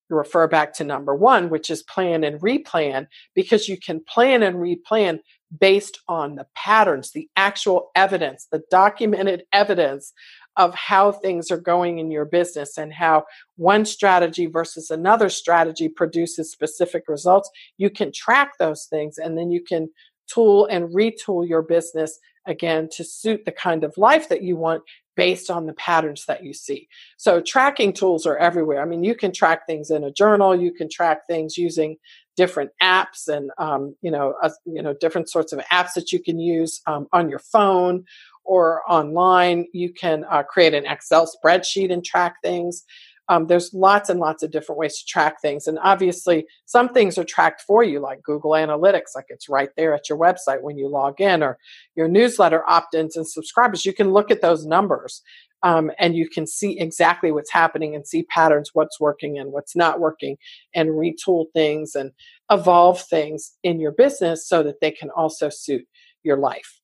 refer 0.10 0.48
back 0.48 0.74
to 0.74 0.84
number 0.84 1.16
1 1.16 1.50
which 1.50 1.70
is 1.70 1.82
plan 1.84 2.24
and 2.24 2.42
replan 2.42 3.08
because 3.34 3.70
you 3.70 3.78
can 3.78 4.02
plan 4.04 4.44
and 4.44 4.58
replan 4.58 5.20
based 5.58 6.00
on 6.08 6.36
the 6.36 6.48
patterns, 6.56 7.12
the 7.12 7.30
actual 7.36 7.92
evidence, 7.96 8.48
the 8.52 8.64
documented 8.70 9.44
evidence 9.54 10.14
of 10.58 10.74
how 10.74 11.12
things 11.12 11.52
are 11.52 11.60
going 11.60 12.00
in 12.00 12.10
your 12.10 12.26
business 12.26 12.78
and 12.78 12.92
how 12.92 13.24
one 13.56 13.86
strategy 13.86 14.48
versus 14.48 14.90
another 14.90 15.30
strategy 15.30 15.88
produces 15.88 16.52
specific 16.52 17.04
results. 17.08 17.50
You 17.78 17.90
can 17.90 18.12
track 18.12 18.54
those 18.58 18.86
things 18.86 19.18
and 19.20 19.38
then 19.38 19.52
you 19.52 19.64
can 19.64 19.90
tool 20.28 20.66
and 20.66 20.94
retool 20.94 21.48
your 21.48 21.62
business 21.62 22.20
again 22.48 22.90
to 22.94 23.04
suit 23.04 23.46
the 23.46 23.52
kind 23.52 23.84
of 23.84 23.94
life 23.98 24.30
that 24.30 24.42
you 24.42 24.56
want 24.56 24.82
based 25.16 25.50
on 25.50 25.66
the 25.66 25.74
patterns 25.74 26.26
that 26.28 26.44
you 26.44 26.54
see. 26.54 26.88
So 27.18 27.42
tracking 27.42 27.94
tools 27.94 28.26
are 28.26 28.38
everywhere. 28.38 28.82
I 28.82 28.86
mean, 28.86 29.04
you 29.04 29.16
can 29.16 29.32
track 29.32 29.68
things 29.68 29.90
in 29.92 30.04
a 30.04 30.12
journal, 30.12 30.56
you 30.56 30.74
can 30.74 30.90
track 30.90 31.28
things 31.28 31.58
using 31.58 31.98
different 32.38 32.72
apps 32.82 33.28
and 33.28 33.52
um, 33.58 33.96
you 34.02 34.12
know 34.12 34.36
uh, 34.42 34.50
you 34.66 34.82
know 34.82 34.94
different 34.94 35.30
sorts 35.30 35.52
of 35.52 35.60
apps 35.72 35.94
that 35.96 36.12
you 36.14 36.22
can 36.22 36.40
use 36.40 36.82
um, 36.88 37.08
on 37.12 37.30
your 37.30 37.40
phone 37.40 38.06
or 38.46 38.82
online. 38.90 39.66
You 39.74 39.92
can 39.92 40.24
uh, 40.32 40.44
create 40.44 40.74
an 40.74 40.86
Excel 40.86 41.30
spreadsheet 41.30 41.92
and 41.92 42.06
track 42.06 42.36
things. 42.42 42.86
Um, 43.30 43.48
there's 43.48 43.74
lots 43.74 44.10
and 44.10 44.20
lots 44.20 44.44
of 44.44 44.52
different 44.52 44.80
ways 44.80 44.98
to 45.00 45.06
track 45.06 45.42
things. 45.42 45.68
And 45.68 45.80
obviously, 45.82 46.46
some 46.66 46.90
things 46.90 47.18
are 47.18 47.24
tracked 47.24 47.62
for 47.62 47.84
you, 47.84 48.00
like 48.00 48.24
Google 48.24 48.52
Analytics, 48.52 49.16
like 49.16 49.26
it's 49.30 49.50
right 49.50 49.70
there 49.76 49.94
at 49.94 50.10
your 50.10 50.18
website 50.18 50.62
when 50.62 50.78
you 50.78 50.88
log 50.88 51.20
in, 51.20 51.44
or 51.44 51.58
your 51.96 52.08
newsletter 52.08 52.64
opt 52.70 52.94
ins 52.96 53.18
and 53.18 53.28
subscribers. 53.28 53.86
You 53.86 53.94
can 53.94 54.12
look 54.12 54.32
at 54.32 54.42
those 54.42 54.66
numbers 54.66 55.22
um, 55.64 55.92
and 56.00 56.16
you 56.16 56.30
can 56.30 56.46
see 56.46 56.80
exactly 56.80 57.32
what's 57.32 57.52
happening 57.52 57.96
and 57.96 58.08
see 58.08 58.24
patterns, 58.24 58.72
what's 58.74 59.00
working 59.00 59.38
and 59.40 59.52
what's 59.52 59.76
not 59.76 60.00
working, 60.00 60.38
and 60.74 60.90
retool 60.90 61.46
things 61.54 61.96
and 61.96 62.12
evolve 62.52 63.02
things 63.02 63.58
in 63.64 63.80
your 63.80 63.92
business 63.92 64.48
so 64.48 64.64
that 64.64 64.80
they 64.82 64.92
can 64.92 65.10
also 65.10 65.50
suit 65.50 65.86
your 66.24 66.38
life. 66.38 66.80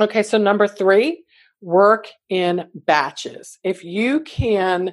Okay, 0.00 0.22
so 0.22 0.38
number 0.38 0.66
three, 0.66 1.24
work 1.60 2.08
in 2.28 2.66
batches. 2.74 3.58
If 3.62 3.84
you 3.84 4.20
can 4.20 4.92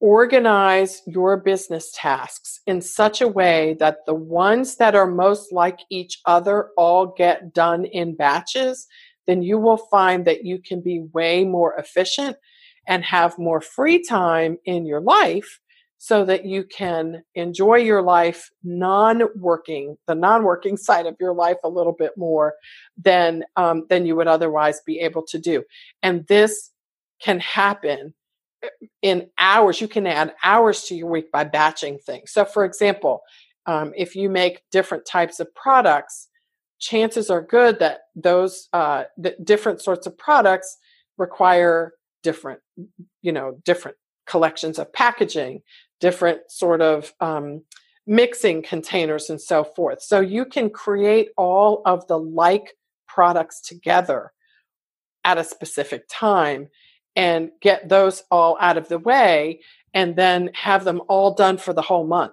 organize 0.00 1.02
your 1.06 1.36
business 1.36 1.90
tasks 1.94 2.60
in 2.66 2.80
such 2.80 3.20
a 3.20 3.28
way 3.28 3.76
that 3.80 3.98
the 4.06 4.14
ones 4.14 4.76
that 4.76 4.94
are 4.94 5.06
most 5.06 5.52
like 5.52 5.80
each 5.90 6.20
other 6.24 6.68
all 6.76 7.06
get 7.06 7.52
done 7.52 7.84
in 7.84 8.14
batches, 8.14 8.86
then 9.26 9.42
you 9.42 9.58
will 9.58 9.76
find 9.76 10.24
that 10.24 10.44
you 10.44 10.60
can 10.60 10.80
be 10.80 11.00
way 11.12 11.44
more 11.44 11.74
efficient 11.76 12.36
and 12.86 13.04
have 13.04 13.38
more 13.38 13.60
free 13.60 14.02
time 14.02 14.56
in 14.64 14.86
your 14.86 15.00
life 15.00 15.60
so 15.98 16.24
that 16.24 16.44
you 16.44 16.62
can 16.62 17.24
enjoy 17.34 17.74
your 17.74 18.02
life 18.02 18.50
non-working 18.62 19.96
the 20.06 20.14
non-working 20.14 20.76
side 20.88 21.06
of 21.06 21.16
your 21.20 21.34
life 21.34 21.56
a 21.64 21.68
little 21.68 21.92
bit 21.92 22.12
more 22.16 22.54
than 22.96 23.44
um, 23.56 23.84
than 23.88 24.06
you 24.06 24.14
would 24.14 24.28
otherwise 24.28 24.80
be 24.86 25.00
able 25.00 25.22
to 25.22 25.38
do. 25.38 25.64
And 26.02 26.24
this 26.28 26.70
can 27.20 27.40
happen 27.40 28.14
in 29.02 29.28
hours, 29.38 29.80
you 29.80 29.88
can 29.88 30.06
add 30.06 30.34
hours 30.42 30.82
to 30.84 30.94
your 30.94 31.08
week 31.08 31.30
by 31.30 31.44
batching 31.44 31.98
things. 31.98 32.32
So, 32.32 32.44
for 32.44 32.64
example, 32.64 33.22
um, 33.66 33.92
if 33.96 34.16
you 34.16 34.28
make 34.28 34.62
different 34.70 35.04
types 35.04 35.40
of 35.40 35.54
products, 35.54 36.28
chances 36.78 37.30
are 37.30 37.42
good 37.42 37.78
that 37.80 38.00
those 38.14 38.68
uh, 38.72 39.04
the 39.16 39.36
different 39.44 39.80
sorts 39.80 40.06
of 40.06 40.16
products 40.16 40.76
require 41.16 41.92
different, 42.22 42.60
you 43.22 43.32
know, 43.32 43.58
different 43.64 43.96
collections 44.26 44.78
of 44.78 44.92
packaging, 44.92 45.62
different 46.00 46.40
sort 46.48 46.80
of 46.80 47.12
um, 47.20 47.62
mixing 48.06 48.62
containers, 48.62 49.30
and 49.30 49.40
so 49.40 49.64
forth. 49.64 50.02
So 50.02 50.20
you 50.20 50.44
can 50.44 50.70
create 50.70 51.28
all 51.36 51.82
of 51.84 52.06
the 52.06 52.18
like 52.18 52.74
products 53.06 53.60
together 53.60 54.32
at 55.24 55.38
a 55.38 55.44
specific 55.44 56.04
time 56.10 56.68
and 57.18 57.50
get 57.60 57.88
those 57.88 58.22
all 58.30 58.56
out 58.60 58.78
of 58.78 58.88
the 58.88 58.98
way 58.98 59.60
and 59.92 60.14
then 60.14 60.50
have 60.54 60.84
them 60.84 61.02
all 61.08 61.34
done 61.34 61.58
for 61.58 61.72
the 61.72 61.82
whole 61.82 62.06
month. 62.06 62.32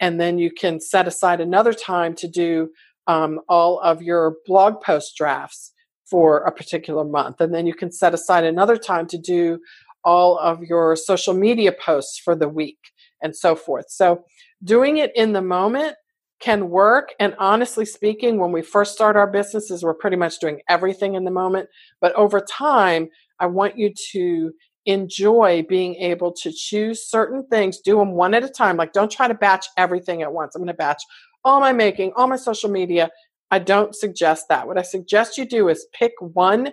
And 0.00 0.18
then 0.18 0.38
you 0.38 0.50
can 0.50 0.80
set 0.80 1.06
aside 1.06 1.38
another 1.38 1.74
time 1.74 2.14
to 2.14 2.26
do 2.26 2.70
um, 3.06 3.40
all 3.46 3.78
of 3.80 4.00
your 4.00 4.36
blog 4.46 4.80
post 4.80 5.16
drafts 5.18 5.74
for 6.06 6.38
a 6.38 6.50
particular 6.50 7.04
month. 7.04 7.42
And 7.42 7.54
then 7.54 7.66
you 7.66 7.74
can 7.74 7.92
set 7.92 8.14
aside 8.14 8.44
another 8.44 8.78
time 8.78 9.06
to 9.08 9.18
do 9.18 9.60
all 10.02 10.38
of 10.38 10.62
your 10.62 10.96
social 10.96 11.34
media 11.34 11.70
posts 11.70 12.18
for 12.18 12.34
the 12.34 12.48
week 12.48 12.78
and 13.22 13.36
so 13.36 13.54
forth. 13.54 13.90
So 13.90 14.24
doing 14.64 14.96
it 14.96 15.12
in 15.14 15.34
the 15.34 15.42
moment 15.42 15.96
can 16.40 16.70
work. 16.70 17.10
And 17.20 17.36
honestly 17.38 17.84
speaking, 17.84 18.38
when 18.38 18.50
we 18.50 18.62
first 18.62 18.94
start 18.94 19.14
our 19.14 19.30
businesses, 19.30 19.84
we're 19.84 19.94
pretty 19.94 20.16
much 20.16 20.38
doing 20.38 20.62
everything 20.70 21.16
in 21.16 21.24
the 21.24 21.30
moment. 21.30 21.68
But 22.00 22.14
over 22.14 22.40
time, 22.40 23.10
I 23.42 23.46
want 23.46 23.76
you 23.76 23.92
to 24.12 24.52
enjoy 24.86 25.64
being 25.68 25.96
able 25.96 26.32
to 26.32 26.52
choose 26.52 27.08
certain 27.08 27.44
things, 27.48 27.80
do 27.80 27.98
them 27.98 28.12
one 28.12 28.34
at 28.34 28.44
a 28.44 28.48
time. 28.48 28.76
Like, 28.76 28.92
don't 28.92 29.10
try 29.10 29.28
to 29.28 29.34
batch 29.34 29.66
everything 29.76 30.22
at 30.22 30.32
once. 30.32 30.54
I'm 30.54 30.60
going 30.60 30.68
to 30.68 30.74
batch 30.74 31.02
all 31.44 31.60
my 31.60 31.72
making, 31.72 32.12
all 32.16 32.28
my 32.28 32.36
social 32.36 32.70
media. 32.70 33.10
I 33.50 33.58
don't 33.58 33.94
suggest 33.94 34.46
that. 34.48 34.66
What 34.66 34.78
I 34.78 34.82
suggest 34.82 35.36
you 35.36 35.44
do 35.44 35.68
is 35.68 35.86
pick 35.92 36.12
one 36.20 36.72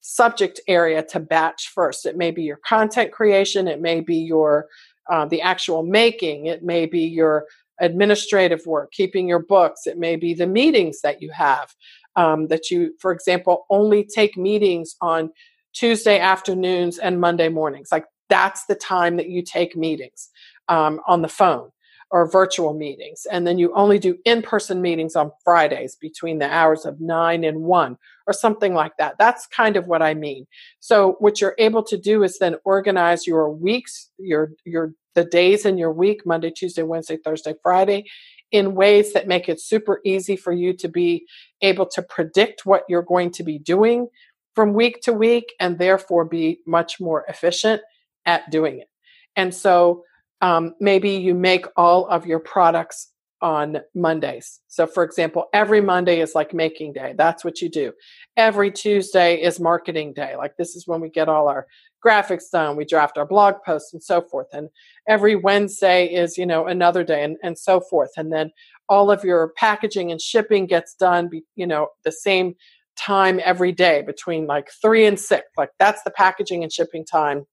subject 0.00 0.60
area 0.68 1.02
to 1.02 1.20
batch 1.20 1.70
first. 1.74 2.06
It 2.06 2.16
may 2.16 2.30
be 2.30 2.42
your 2.42 2.60
content 2.66 3.12
creation, 3.12 3.68
it 3.68 3.80
may 3.80 4.00
be 4.00 4.16
your 4.16 4.66
uh, 5.10 5.26
the 5.26 5.40
actual 5.42 5.84
making, 5.84 6.46
it 6.46 6.62
may 6.64 6.86
be 6.86 7.02
your 7.02 7.44
administrative 7.80 8.64
work, 8.66 8.90
keeping 8.90 9.28
your 9.28 9.38
books, 9.38 9.86
it 9.86 9.98
may 9.98 10.16
be 10.16 10.34
the 10.34 10.46
meetings 10.46 11.00
that 11.02 11.20
you 11.20 11.30
have. 11.30 11.74
Um, 12.16 12.46
that 12.48 12.70
you, 12.70 12.94
for 12.98 13.12
example, 13.12 13.66
only 13.68 14.02
take 14.02 14.38
meetings 14.38 14.96
on 15.02 15.30
Tuesday 15.76 16.18
afternoons 16.18 16.98
and 16.98 17.20
Monday 17.20 17.50
mornings. 17.50 17.88
Like 17.92 18.06
that's 18.30 18.64
the 18.64 18.74
time 18.74 19.16
that 19.16 19.28
you 19.28 19.42
take 19.42 19.76
meetings 19.76 20.30
um, 20.68 21.00
on 21.06 21.20
the 21.20 21.28
phone 21.28 21.70
or 22.10 22.30
virtual 22.30 22.72
meetings. 22.72 23.26
And 23.30 23.46
then 23.46 23.58
you 23.58 23.74
only 23.74 23.98
do 23.98 24.16
in 24.24 24.40
person 24.40 24.80
meetings 24.80 25.16
on 25.16 25.32
Fridays 25.44 25.96
between 25.96 26.38
the 26.38 26.50
hours 26.50 26.86
of 26.86 27.00
nine 27.00 27.44
and 27.44 27.62
one 27.62 27.98
or 28.26 28.32
something 28.32 28.74
like 28.74 28.96
that. 28.98 29.16
That's 29.18 29.46
kind 29.48 29.76
of 29.76 29.86
what 29.86 30.02
I 30.02 30.14
mean. 30.14 30.46
So 30.80 31.16
what 31.18 31.40
you're 31.40 31.56
able 31.58 31.82
to 31.82 31.98
do 31.98 32.22
is 32.22 32.38
then 32.38 32.56
organize 32.64 33.26
your 33.26 33.50
weeks, 33.50 34.08
your, 34.18 34.52
your, 34.64 34.94
the 35.14 35.24
days 35.24 35.66
in 35.66 35.76
your 35.76 35.92
week, 35.92 36.24
Monday, 36.24 36.50
Tuesday, 36.50 36.84
Wednesday, 36.84 37.18
Thursday, 37.22 37.54
Friday, 37.62 38.04
in 38.52 38.74
ways 38.74 39.12
that 39.12 39.26
make 39.26 39.48
it 39.48 39.60
super 39.60 40.00
easy 40.04 40.36
for 40.36 40.52
you 40.52 40.72
to 40.74 40.88
be 40.88 41.26
able 41.60 41.86
to 41.86 42.02
predict 42.02 42.64
what 42.64 42.84
you're 42.88 43.02
going 43.02 43.32
to 43.32 43.42
be 43.42 43.58
doing 43.58 44.08
from 44.56 44.72
week 44.72 45.02
to 45.02 45.12
week 45.12 45.54
and 45.60 45.78
therefore 45.78 46.24
be 46.24 46.58
much 46.66 46.98
more 46.98 47.24
efficient 47.28 47.80
at 48.24 48.50
doing 48.50 48.80
it. 48.80 48.88
And 49.36 49.54
so 49.54 50.02
um, 50.40 50.74
maybe 50.80 51.10
you 51.10 51.34
make 51.34 51.66
all 51.76 52.06
of 52.06 52.26
your 52.26 52.40
products 52.40 53.12
on 53.42 53.78
Mondays. 53.94 54.60
So, 54.66 54.86
for 54.86 55.04
example, 55.04 55.44
every 55.52 55.82
Monday 55.82 56.20
is 56.20 56.34
like 56.34 56.54
making 56.54 56.94
day. 56.94 57.14
That's 57.16 57.44
what 57.44 57.60
you 57.60 57.68
do. 57.68 57.92
Every 58.36 58.70
Tuesday 58.72 59.40
is 59.40 59.60
marketing 59.60 60.14
day. 60.14 60.36
Like, 60.36 60.56
this 60.56 60.74
is 60.74 60.86
when 60.86 61.02
we 61.02 61.10
get 61.10 61.28
all 61.28 61.48
our 61.48 61.66
graphics 62.04 62.50
done, 62.50 62.76
we 62.76 62.84
draft 62.84 63.18
our 63.18 63.26
blog 63.26 63.56
posts 63.64 63.92
and 63.92 64.02
so 64.02 64.22
forth. 64.22 64.46
And 64.52 64.68
every 65.08 65.34
Wednesday 65.34 66.06
is, 66.06 66.38
you 66.38 66.46
know, 66.46 66.66
another 66.66 67.02
day 67.02 67.24
and, 67.24 67.36
and 67.42 67.58
so 67.58 67.80
forth. 67.80 68.10
And 68.16 68.32
then 68.32 68.52
all 68.88 69.10
of 69.10 69.24
your 69.24 69.52
packaging 69.56 70.12
and 70.12 70.20
shipping 70.20 70.66
gets 70.66 70.94
done, 70.94 71.28
you 71.56 71.66
know, 71.66 71.88
the 72.04 72.12
same 72.12 72.54
time 72.96 73.40
every 73.44 73.72
day 73.72 74.02
between 74.02 74.46
like 74.46 74.70
three 74.82 75.06
and 75.06 75.18
six. 75.18 75.44
Like 75.56 75.70
that's 75.78 76.02
the 76.02 76.10
packaging 76.10 76.62
and 76.62 76.72
shipping 76.72 77.04
time. 77.04 77.46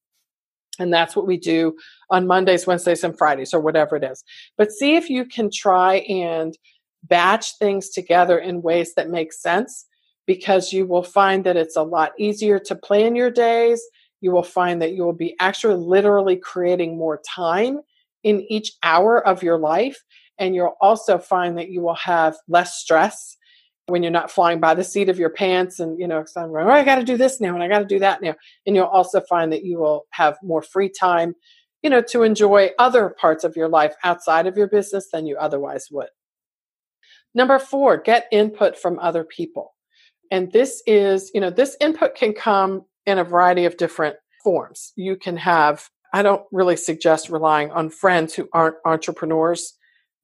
And 0.79 0.91
that's 0.91 1.15
what 1.15 1.27
we 1.27 1.37
do 1.37 1.75
on 2.09 2.25
Mondays, 2.25 2.65
Wednesdays, 2.65 3.03
and 3.03 3.17
Fridays, 3.17 3.53
or 3.53 3.59
whatever 3.59 3.95
it 3.95 4.03
is. 4.03 4.23
But 4.57 4.71
see 4.71 4.95
if 4.95 5.09
you 5.09 5.25
can 5.25 5.51
try 5.53 5.97
and 5.97 6.57
batch 7.03 7.57
things 7.59 7.89
together 7.89 8.39
in 8.39 8.61
ways 8.61 8.93
that 8.95 9.09
make 9.09 9.33
sense 9.33 9.85
because 10.25 10.71
you 10.73 10.85
will 10.85 11.03
find 11.03 11.43
that 11.43 11.57
it's 11.57 11.75
a 11.75 11.83
lot 11.83 12.13
easier 12.17 12.57
to 12.57 12.75
plan 12.75 13.15
your 13.15 13.29
days. 13.29 13.83
You 14.21 14.31
will 14.31 14.43
find 14.43 14.81
that 14.81 14.93
you 14.93 15.03
will 15.03 15.13
be 15.13 15.35
actually 15.39 15.75
literally 15.75 16.37
creating 16.37 16.97
more 16.97 17.21
time 17.27 17.81
in 18.23 18.41
each 18.49 18.71
hour 18.81 19.25
of 19.27 19.43
your 19.43 19.59
life. 19.59 20.01
And 20.39 20.55
you'll 20.55 20.77
also 20.81 21.17
find 21.19 21.57
that 21.57 21.69
you 21.69 21.81
will 21.81 21.95
have 21.95 22.35
less 22.47 22.75
stress 22.79 23.37
when 23.87 24.01
you're 24.01 24.11
not 24.11 24.31
flying 24.31 24.59
by 24.59 24.73
the 24.73 24.83
seat 24.83 25.09
of 25.09 25.19
your 25.19 25.29
pants 25.29 25.79
and 25.79 25.99
you 25.99 26.07
know 26.07 26.23
going, 26.35 26.67
oh, 26.67 26.69
I 26.69 26.83
got 26.83 26.95
to 26.95 27.03
do 27.03 27.17
this 27.17 27.41
now 27.41 27.53
and 27.53 27.63
I 27.63 27.67
got 27.67 27.79
to 27.79 27.85
do 27.85 27.99
that 27.99 28.21
now, 28.21 28.35
and 28.65 28.75
you'll 28.75 28.85
also 28.85 29.21
find 29.21 29.51
that 29.51 29.63
you 29.63 29.79
will 29.79 30.05
have 30.11 30.37
more 30.41 30.61
free 30.61 30.89
time, 30.89 31.35
you 31.81 31.89
know, 31.89 32.01
to 32.09 32.23
enjoy 32.23 32.69
other 32.79 33.09
parts 33.09 33.43
of 33.43 33.55
your 33.55 33.67
life 33.67 33.93
outside 34.03 34.47
of 34.47 34.57
your 34.57 34.67
business 34.67 35.09
than 35.11 35.25
you 35.25 35.37
otherwise 35.37 35.87
would. 35.91 36.09
Number 37.35 37.59
four, 37.59 37.97
get 37.97 38.27
input 38.31 38.77
from 38.77 38.99
other 38.99 39.23
people, 39.23 39.73
and 40.31 40.51
this 40.51 40.81
is 40.85 41.31
you 41.33 41.41
know 41.41 41.49
this 41.49 41.75
input 41.81 42.15
can 42.15 42.33
come 42.33 42.83
in 43.05 43.19
a 43.19 43.23
variety 43.23 43.65
of 43.65 43.77
different 43.77 44.15
forms. 44.43 44.93
You 44.95 45.15
can 45.17 45.37
have 45.37 45.89
I 46.13 46.21
don't 46.21 46.43
really 46.51 46.77
suggest 46.77 47.29
relying 47.29 47.71
on 47.71 47.89
friends 47.89 48.35
who 48.35 48.47
aren't 48.53 48.75
entrepreneurs 48.85 49.73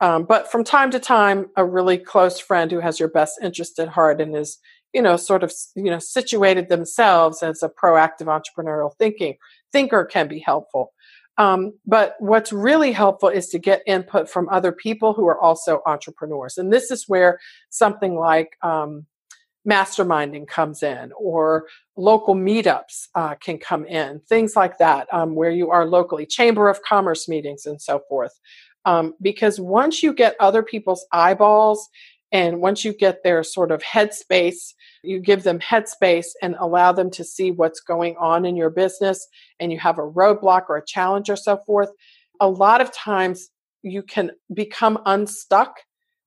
Um, 0.01 0.23
but 0.23 0.51
from 0.51 0.63
time 0.63 0.91
to 0.91 0.99
time, 0.99 1.47
a 1.57 1.65
really 1.65 1.97
close 1.97 2.39
friend 2.39 2.71
who 2.71 2.79
has 2.79 2.99
your 2.99 3.09
best 3.09 3.39
interest 3.41 3.79
at 3.79 3.89
heart 3.89 4.21
and 4.21 4.35
is, 4.35 4.57
you 4.93 5.01
know, 5.01 5.17
sort 5.17 5.43
of, 5.43 5.53
you 5.75 5.91
know, 5.91 5.99
situated 5.99 6.69
themselves 6.69 7.43
as 7.43 7.61
a 7.61 7.69
proactive 7.69 8.27
entrepreneurial 8.27 8.91
thinking 8.97 9.35
thinker 9.71 10.05
can 10.05 10.27
be 10.27 10.39
helpful. 10.39 10.93
Um, 11.37 11.73
but 11.85 12.15
what's 12.19 12.51
really 12.51 12.91
helpful 12.91 13.29
is 13.29 13.47
to 13.49 13.59
get 13.59 13.81
input 13.87 14.29
from 14.29 14.49
other 14.49 14.73
people 14.73 15.13
who 15.13 15.25
are 15.27 15.39
also 15.39 15.81
entrepreneurs. 15.85 16.57
And 16.57 16.71
this 16.71 16.91
is 16.91 17.05
where 17.07 17.39
something 17.69 18.15
like 18.15 18.57
um, 18.61 19.05
masterminding 19.67 20.47
comes 20.47 20.83
in 20.83 21.11
or 21.17 21.65
local 21.95 22.35
meetups 22.35 23.07
uh, 23.15 23.35
can 23.35 23.57
come 23.57 23.85
in, 23.85 24.19
things 24.27 24.55
like 24.55 24.79
that, 24.79 25.07
um, 25.13 25.35
where 25.35 25.51
you 25.51 25.69
are 25.69 25.85
locally, 25.85 26.25
chamber 26.25 26.67
of 26.67 26.81
commerce 26.81 27.29
meetings 27.29 27.65
and 27.65 27.81
so 27.81 28.01
forth. 28.09 28.37
Um, 28.85 29.13
because 29.21 29.59
once 29.59 30.01
you 30.01 30.13
get 30.13 30.35
other 30.39 30.63
people's 30.63 31.05
eyeballs 31.11 31.89
and 32.31 32.61
once 32.61 32.85
you 32.85 32.93
get 32.93 33.23
their 33.23 33.43
sort 33.43 33.71
of 33.71 33.81
headspace, 33.81 34.73
you 35.03 35.19
give 35.19 35.43
them 35.43 35.59
headspace 35.59 36.27
and 36.41 36.55
allow 36.59 36.91
them 36.91 37.09
to 37.11 37.23
see 37.23 37.51
what's 37.51 37.79
going 37.79 38.15
on 38.19 38.45
in 38.45 38.55
your 38.55 38.69
business, 38.69 39.27
and 39.59 39.71
you 39.71 39.79
have 39.79 39.97
a 39.97 40.01
roadblock 40.01 40.63
or 40.69 40.77
a 40.77 40.85
challenge 40.85 41.29
or 41.29 41.35
so 41.35 41.57
forth. 41.57 41.89
A 42.39 42.47
lot 42.47 42.81
of 42.81 42.93
times 42.93 43.49
you 43.81 44.03
can 44.03 44.31
become 44.53 44.99
unstuck 45.05 45.79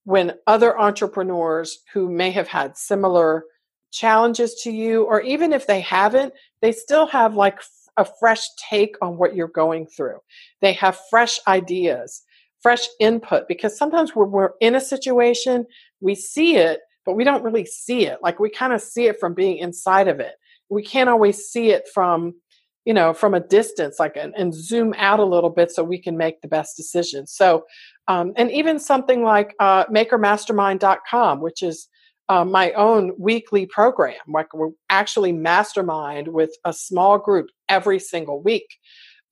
when 0.05 0.35
other 0.47 0.79
entrepreneurs 0.79 1.79
who 1.93 2.11
may 2.11 2.31
have 2.31 2.49
had 2.49 2.77
similar 2.77 3.45
challenges 3.93 4.55
to 4.63 4.73
you, 4.73 5.05
or 5.05 5.21
even 5.21 5.53
if 5.53 5.67
they 5.67 5.81
haven't, 5.81 6.33
they 6.61 6.73
still 6.73 7.07
have 7.07 7.37
like 7.37 7.61
a 7.97 8.05
fresh 8.05 8.47
take 8.57 8.97
on 9.03 9.19
what 9.19 9.37
you're 9.37 9.49
going 9.49 9.87
through. 9.87 10.19
They 10.61 10.73
have 10.73 10.99
fresh 11.11 11.39
ideas 11.47 12.23
fresh 12.62 12.87
input 13.00 13.49
because 13.49 13.76
sometimes 13.76 14.14
we're, 14.14 14.26
we're 14.26 14.52
in 14.61 14.75
a 14.75 14.81
situation, 14.81 15.66
we 16.00 16.14
see 16.14 16.57
it, 16.57 16.81
but 17.04 17.14
we 17.14 17.25
don't 17.25 17.42
really 17.42 17.66
see 17.66 18.07
it. 18.07 18.19
Like 18.23 18.38
we 18.38 18.50
kind 18.50 18.73
of 18.73 18.81
see 18.81 19.07
it 19.07 19.19
from 19.19 19.35
being 19.35 19.59
inside 19.59 20.09
of 20.09 20.21
it. 20.21 20.35
We 20.69 20.83
can't 20.83 21.11
always 21.11 21.45
see 21.47 21.71
it 21.71 21.88
from, 21.92 22.35
you 22.85 22.95
know, 22.95 23.12
from 23.12 23.35
a 23.35 23.40
distance, 23.40 23.99
like 23.99 24.16
and, 24.16 24.35
and 24.37 24.54
zoom 24.54 24.95
out 24.97 25.21
a 25.21 25.25
little 25.25 25.50
bit 25.50 25.71
so 25.71 25.85
we 25.85 26.00
can 26.00 26.16
make 26.16 26.40
the 26.40 26.49
best 26.49 26.76
decisions. 26.76 27.33
So, 27.33 27.64
um, 28.09 28.33
and 28.37 28.50
even 28.50 28.78
something 28.78 29.23
like 29.23 29.54
uh, 29.61 29.85
makermastermind.com, 29.87 31.40
which 31.40 31.62
is 31.62 31.88
uh, 32.28 32.45
my 32.45 32.73
own 32.73 33.12
weekly 33.19 33.66
program. 33.66 34.14
Like 34.28 34.54
we're 34.54 34.71
actually 34.88 35.33
mastermind 35.33 36.28
with 36.28 36.50
a 36.64 36.73
small 36.73 37.19
group 37.19 37.49
every 37.69 37.99
single 37.99 38.42
week. 38.42 38.66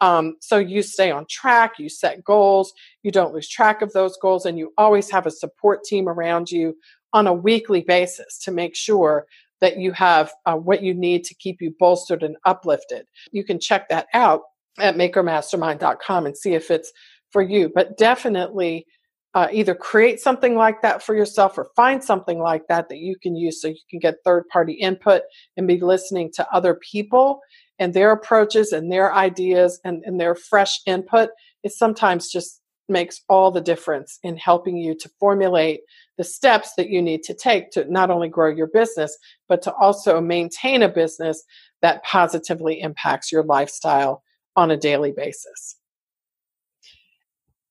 Um, 0.00 0.36
so 0.40 0.58
you 0.58 0.82
stay 0.82 1.10
on 1.10 1.26
track, 1.28 1.78
you 1.78 1.88
set 1.88 2.24
goals, 2.24 2.72
you 3.02 3.10
don't 3.10 3.34
lose 3.34 3.48
track 3.48 3.82
of 3.82 3.92
those 3.92 4.16
goals, 4.16 4.46
and 4.46 4.58
you 4.58 4.72
always 4.78 5.10
have 5.10 5.26
a 5.26 5.30
support 5.30 5.84
team 5.84 6.08
around 6.08 6.50
you 6.50 6.76
on 7.12 7.26
a 7.26 7.32
weekly 7.32 7.82
basis 7.82 8.38
to 8.44 8.50
make 8.50 8.74
sure 8.74 9.26
that 9.60 9.76
you 9.78 9.92
have 9.92 10.32
uh, 10.46 10.54
what 10.54 10.82
you 10.82 10.94
need 10.94 11.24
to 11.24 11.34
keep 11.34 11.60
you 11.60 11.74
bolstered 11.78 12.22
and 12.22 12.36
uplifted. 12.44 13.06
You 13.30 13.44
can 13.44 13.60
check 13.60 13.88
that 13.90 14.06
out 14.14 14.42
at 14.78 14.96
makermastermind.com 14.96 16.26
and 16.26 16.36
see 16.36 16.54
if 16.54 16.70
it's 16.70 16.92
for 17.30 17.42
you. 17.42 17.70
But 17.74 17.98
definitely 17.98 18.86
uh, 19.34 19.48
either 19.52 19.74
create 19.74 20.18
something 20.18 20.56
like 20.56 20.82
that 20.82 21.02
for 21.02 21.14
yourself 21.14 21.56
or 21.56 21.68
find 21.76 22.02
something 22.02 22.40
like 22.40 22.66
that 22.68 22.88
that 22.88 22.98
you 22.98 23.16
can 23.22 23.36
use 23.36 23.60
so 23.60 23.68
you 23.68 23.76
can 23.88 24.00
get 24.00 24.16
third 24.24 24.44
party 24.48 24.72
input 24.72 25.22
and 25.56 25.68
be 25.68 25.80
listening 25.80 26.30
to 26.34 26.46
other 26.52 26.74
people 26.74 27.40
and 27.80 27.94
their 27.94 28.12
approaches 28.12 28.70
and 28.72 28.92
their 28.92 29.12
ideas 29.12 29.80
and, 29.84 30.04
and 30.04 30.20
their 30.20 30.36
fresh 30.36 30.80
input 30.86 31.30
it 31.64 31.72
sometimes 31.72 32.30
just 32.30 32.60
makes 32.88 33.22
all 33.28 33.50
the 33.50 33.60
difference 33.60 34.18
in 34.22 34.36
helping 34.36 34.76
you 34.76 34.94
to 34.96 35.10
formulate 35.20 35.80
the 36.18 36.24
steps 36.24 36.74
that 36.76 36.90
you 36.90 37.00
need 37.00 37.22
to 37.22 37.34
take 37.34 37.70
to 37.70 37.90
not 37.90 38.10
only 38.10 38.28
grow 38.28 38.48
your 38.48 38.66
business 38.66 39.16
but 39.48 39.62
to 39.62 39.72
also 39.74 40.20
maintain 40.20 40.82
a 40.82 40.88
business 40.88 41.42
that 41.82 42.04
positively 42.04 42.80
impacts 42.80 43.32
your 43.32 43.42
lifestyle 43.42 44.22
on 44.56 44.70
a 44.70 44.76
daily 44.76 45.12
basis. 45.12 45.76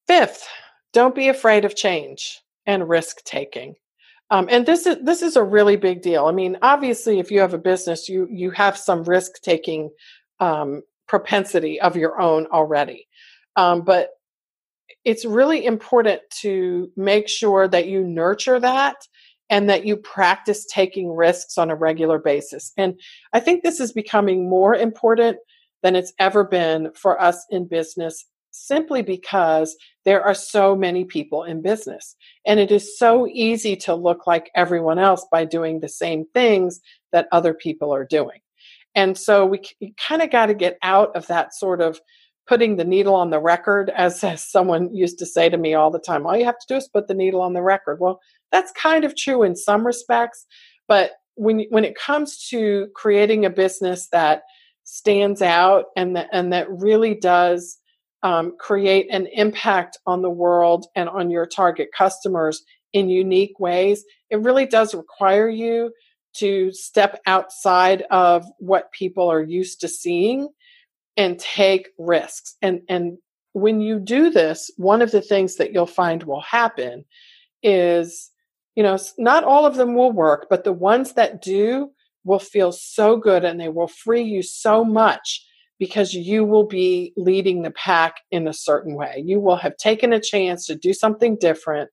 Fifth 0.07 0.47
don't 0.93 1.13
be 1.13 1.27
afraid 1.27 1.65
of 1.65 1.75
change 1.75 2.41
and 2.65 2.89
risk 2.89 3.23
taking 3.25 3.75
um, 4.31 4.47
and 4.49 4.65
this 4.65 4.85
is 4.85 4.97
this 5.03 5.21
is 5.21 5.35
a 5.35 5.43
really 5.43 5.75
big 5.75 6.01
deal. 6.01 6.25
I 6.25 6.31
mean, 6.31 6.57
obviously, 6.61 7.19
if 7.19 7.31
you 7.31 7.39
have 7.39 7.53
a 7.53 7.59
business, 7.59 8.07
you 8.07 8.27
you 8.31 8.51
have 8.51 8.77
some 8.77 9.03
risk 9.03 9.41
taking 9.41 9.89
um, 10.39 10.83
propensity 11.07 11.81
of 11.81 11.95
your 11.95 12.19
own 12.21 12.45
already, 12.47 13.07
um, 13.55 13.81
but 13.81 14.09
it's 15.05 15.25
really 15.25 15.65
important 15.65 16.21
to 16.41 16.91
make 16.95 17.27
sure 17.29 17.67
that 17.67 17.87
you 17.87 18.03
nurture 18.03 18.59
that 18.59 18.97
and 19.49 19.69
that 19.69 19.85
you 19.85 19.97
practice 19.97 20.65
taking 20.65 21.09
risks 21.11 21.57
on 21.57 21.71
a 21.71 21.75
regular 21.75 22.19
basis. 22.19 22.71
And 22.77 22.99
I 23.33 23.39
think 23.39 23.63
this 23.63 23.79
is 23.79 23.91
becoming 23.91 24.47
more 24.47 24.75
important 24.75 25.37
than 25.81 25.95
it's 25.95 26.13
ever 26.19 26.43
been 26.43 26.91
for 26.93 27.19
us 27.19 27.45
in 27.49 27.67
business 27.67 28.25
simply 28.51 29.01
because 29.01 29.75
there 30.05 30.23
are 30.23 30.33
so 30.33 30.75
many 30.75 31.05
people 31.05 31.43
in 31.43 31.61
business. 31.61 32.15
And 32.45 32.59
it 32.59 32.71
is 32.71 32.97
so 32.97 33.27
easy 33.27 33.75
to 33.77 33.95
look 33.95 34.27
like 34.27 34.51
everyone 34.55 34.99
else 34.99 35.25
by 35.31 35.45
doing 35.45 35.79
the 35.79 35.89
same 35.89 36.25
things 36.33 36.79
that 37.11 37.27
other 37.31 37.53
people 37.53 37.93
are 37.93 38.05
doing. 38.05 38.39
And 38.95 39.17
so 39.17 39.45
we, 39.45 39.61
kind 39.97 40.21
of 40.21 40.31
got 40.31 40.47
to 40.47 40.53
get 40.53 40.77
out 40.81 41.15
of 41.15 41.27
that 41.27 41.53
sort 41.53 41.81
of 41.81 41.99
putting 42.47 42.77
the 42.77 42.83
needle 42.83 43.13
on 43.13 43.29
the 43.29 43.39
record, 43.39 43.91
as, 43.95 44.23
as 44.23 44.43
someone 44.43 44.93
used 44.93 45.19
to 45.19 45.25
say 45.25 45.49
to 45.49 45.57
me 45.57 45.75
all 45.75 45.91
the 45.91 45.99
time, 45.99 46.25
all 46.25 46.35
you 46.35 46.45
have 46.45 46.57
to 46.59 46.65
do 46.67 46.75
is 46.75 46.87
put 46.87 47.07
the 47.07 47.13
needle 47.13 47.41
on 47.41 47.53
the 47.53 47.61
record. 47.61 47.99
Well, 47.99 48.19
that's 48.51 48.71
kind 48.71 49.03
of 49.03 49.15
true 49.15 49.43
in 49.43 49.55
some 49.55 49.85
respects, 49.85 50.47
but 50.87 51.11
when 51.39 51.65
when 51.69 51.85
it 51.85 51.95
comes 51.95 52.47
to 52.49 52.87
creating 52.95 53.45
a 53.45 53.49
business 53.49 54.09
that 54.11 54.43
stands 54.83 55.41
out 55.41 55.85
and 55.95 56.15
that 56.15 56.27
and 56.33 56.51
that 56.51 56.69
really 56.69 57.15
does 57.15 57.77
um, 58.23 58.55
create 58.59 59.07
an 59.11 59.27
impact 59.27 59.97
on 60.05 60.21
the 60.21 60.29
world 60.29 60.87
and 60.95 61.09
on 61.09 61.29
your 61.29 61.45
target 61.45 61.89
customers 61.97 62.63
in 62.93 63.09
unique 63.09 63.59
ways, 63.59 64.03
it 64.29 64.41
really 64.41 64.65
does 64.65 64.93
require 64.93 65.47
you 65.47 65.91
to 66.33 66.71
step 66.71 67.21
outside 67.25 68.03
of 68.11 68.45
what 68.59 68.91
people 68.91 69.29
are 69.29 69.41
used 69.41 69.81
to 69.81 69.87
seeing 69.87 70.49
and 71.17 71.39
take 71.39 71.89
risks. 71.97 72.55
And, 72.61 72.81
and 72.87 73.17
when 73.53 73.81
you 73.81 73.99
do 73.99 74.29
this, 74.29 74.71
one 74.77 75.01
of 75.01 75.11
the 75.11 75.21
things 75.21 75.55
that 75.55 75.73
you'll 75.73 75.85
find 75.85 76.23
will 76.23 76.41
happen 76.41 77.05
is, 77.63 78.31
you 78.75 78.83
know, 78.83 78.97
not 79.17 79.43
all 79.43 79.65
of 79.65 79.75
them 79.75 79.95
will 79.95 80.11
work, 80.11 80.47
but 80.49 80.63
the 80.63 80.73
ones 80.73 81.13
that 81.13 81.41
do 81.41 81.91
will 82.23 82.39
feel 82.39 82.71
so 82.71 83.17
good 83.17 83.43
and 83.43 83.59
they 83.59 83.69
will 83.69 83.87
free 83.87 84.21
you 84.21 84.41
so 84.41 84.83
much 84.83 85.45
because 85.79 86.13
you 86.13 86.43
will 86.43 86.65
be 86.65 87.13
leading 87.15 87.61
the 87.61 87.71
pack 87.71 88.15
in 88.31 88.47
a 88.47 88.53
certain 88.53 88.95
way. 88.95 89.23
You 89.25 89.39
will 89.39 89.55
have 89.55 89.77
taken 89.77 90.11
a 90.13 90.19
chance 90.19 90.65
to 90.67 90.75
do 90.75 90.93
something 90.93 91.37
different. 91.37 91.89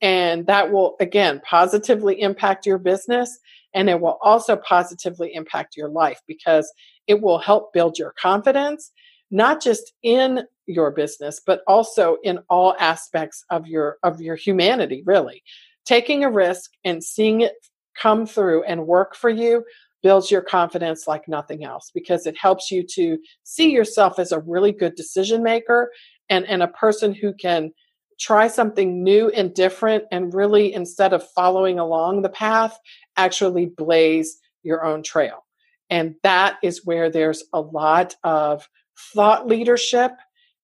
And 0.00 0.46
that 0.46 0.72
will, 0.72 0.96
again, 1.00 1.40
positively 1.48 2.20
impact 2.20 2.66
your 2.66 2.78
business. 2.78 3.38
And 3.74 3.90
it 3.90 4.00
will 4.00 4.18
also 4.22 4.56
positively 4.56 5.34
impact 5.34 5.76
your 5.76 5.88
life 5.88 6.20
because 6.26 6.70
it 7.06 7.20
will 7.20 7.38
help 7.38 7.72
build 7.72 7.98
your 7.98 8.14
confidence, 8.20 8.90
not 9.30 9.62
just 9.62 9.92
in 10.02 10.44
your 10.66 10.90
business, 10.90 11.40
but 11.46 11.60
also 11.66 12.16
in 12.24 12.40
all 12.48 12.74
aspects 12.80 13.44
of 13.50 13.66
your, 13.66 13.98
of 14.02 14.20
your 14.20 14.36
humanity, 14.36 15.02
really. 15.04 15.42
Taking 15.84 16.24
a 16.24 16.30
risk 16.30 16.72
and 16.84 17.04
seeing 17.04 17.42
it 17.42 17.52
come 18.00 18.26
through 18.26 18.64
and 18.64 18.86
work 18.86 19.14
for 19.14 19.30
you 19.30 19.64
builds 20.02 20.30
your 20.30 20.42
confidence 20.42 21.06
like 21.06 21.28
nothing 21.28 21.64
else 21.64 21.90
because 21.94 22.26
it 22.26 22.36
helps 22.36 22.70
you 22.70 22.84
to 22.94 23.18
see 23.42 23.70
yourself 23.72 24.18
as 24.18 24.32
a 24.32 24.40
really 24.40 24.72
good 24.72 24.94
decision 24.94 25.42
maker 25.42 25.90
and, 26.28 26.46
and 26.46 26.62
a 26.62 26.68
person 26.68 27.12
who 27.14 27.32
can 27.34 27.72
try 28.18 28.48
something 28.48 29.02
new 29.02 29.28
and 29.30 29.54
different 29.54 30.04
and 30.10 30.34
really 30.34 30.72
instead 30.72 31.12
of 31.12 31.28
following 31.34 31.78
along 31.78 32.22
the 32.22 32.28
path 32.28 32.78
actually 33.16 33.66
blaze 33.66 34.38
your 34.62 34.84
own 34.84 35.02
trail. 35.02 35.44
And 35.90 36.16
that 36.22 36.56
is 36.62 36.84
where 36.84 37.10
there's 37.10 37.44
a 37.52 37.60
lot 37.60 38.14
of 38.24 38.68
thought 39.14 39.46
leadership 39.46 40.12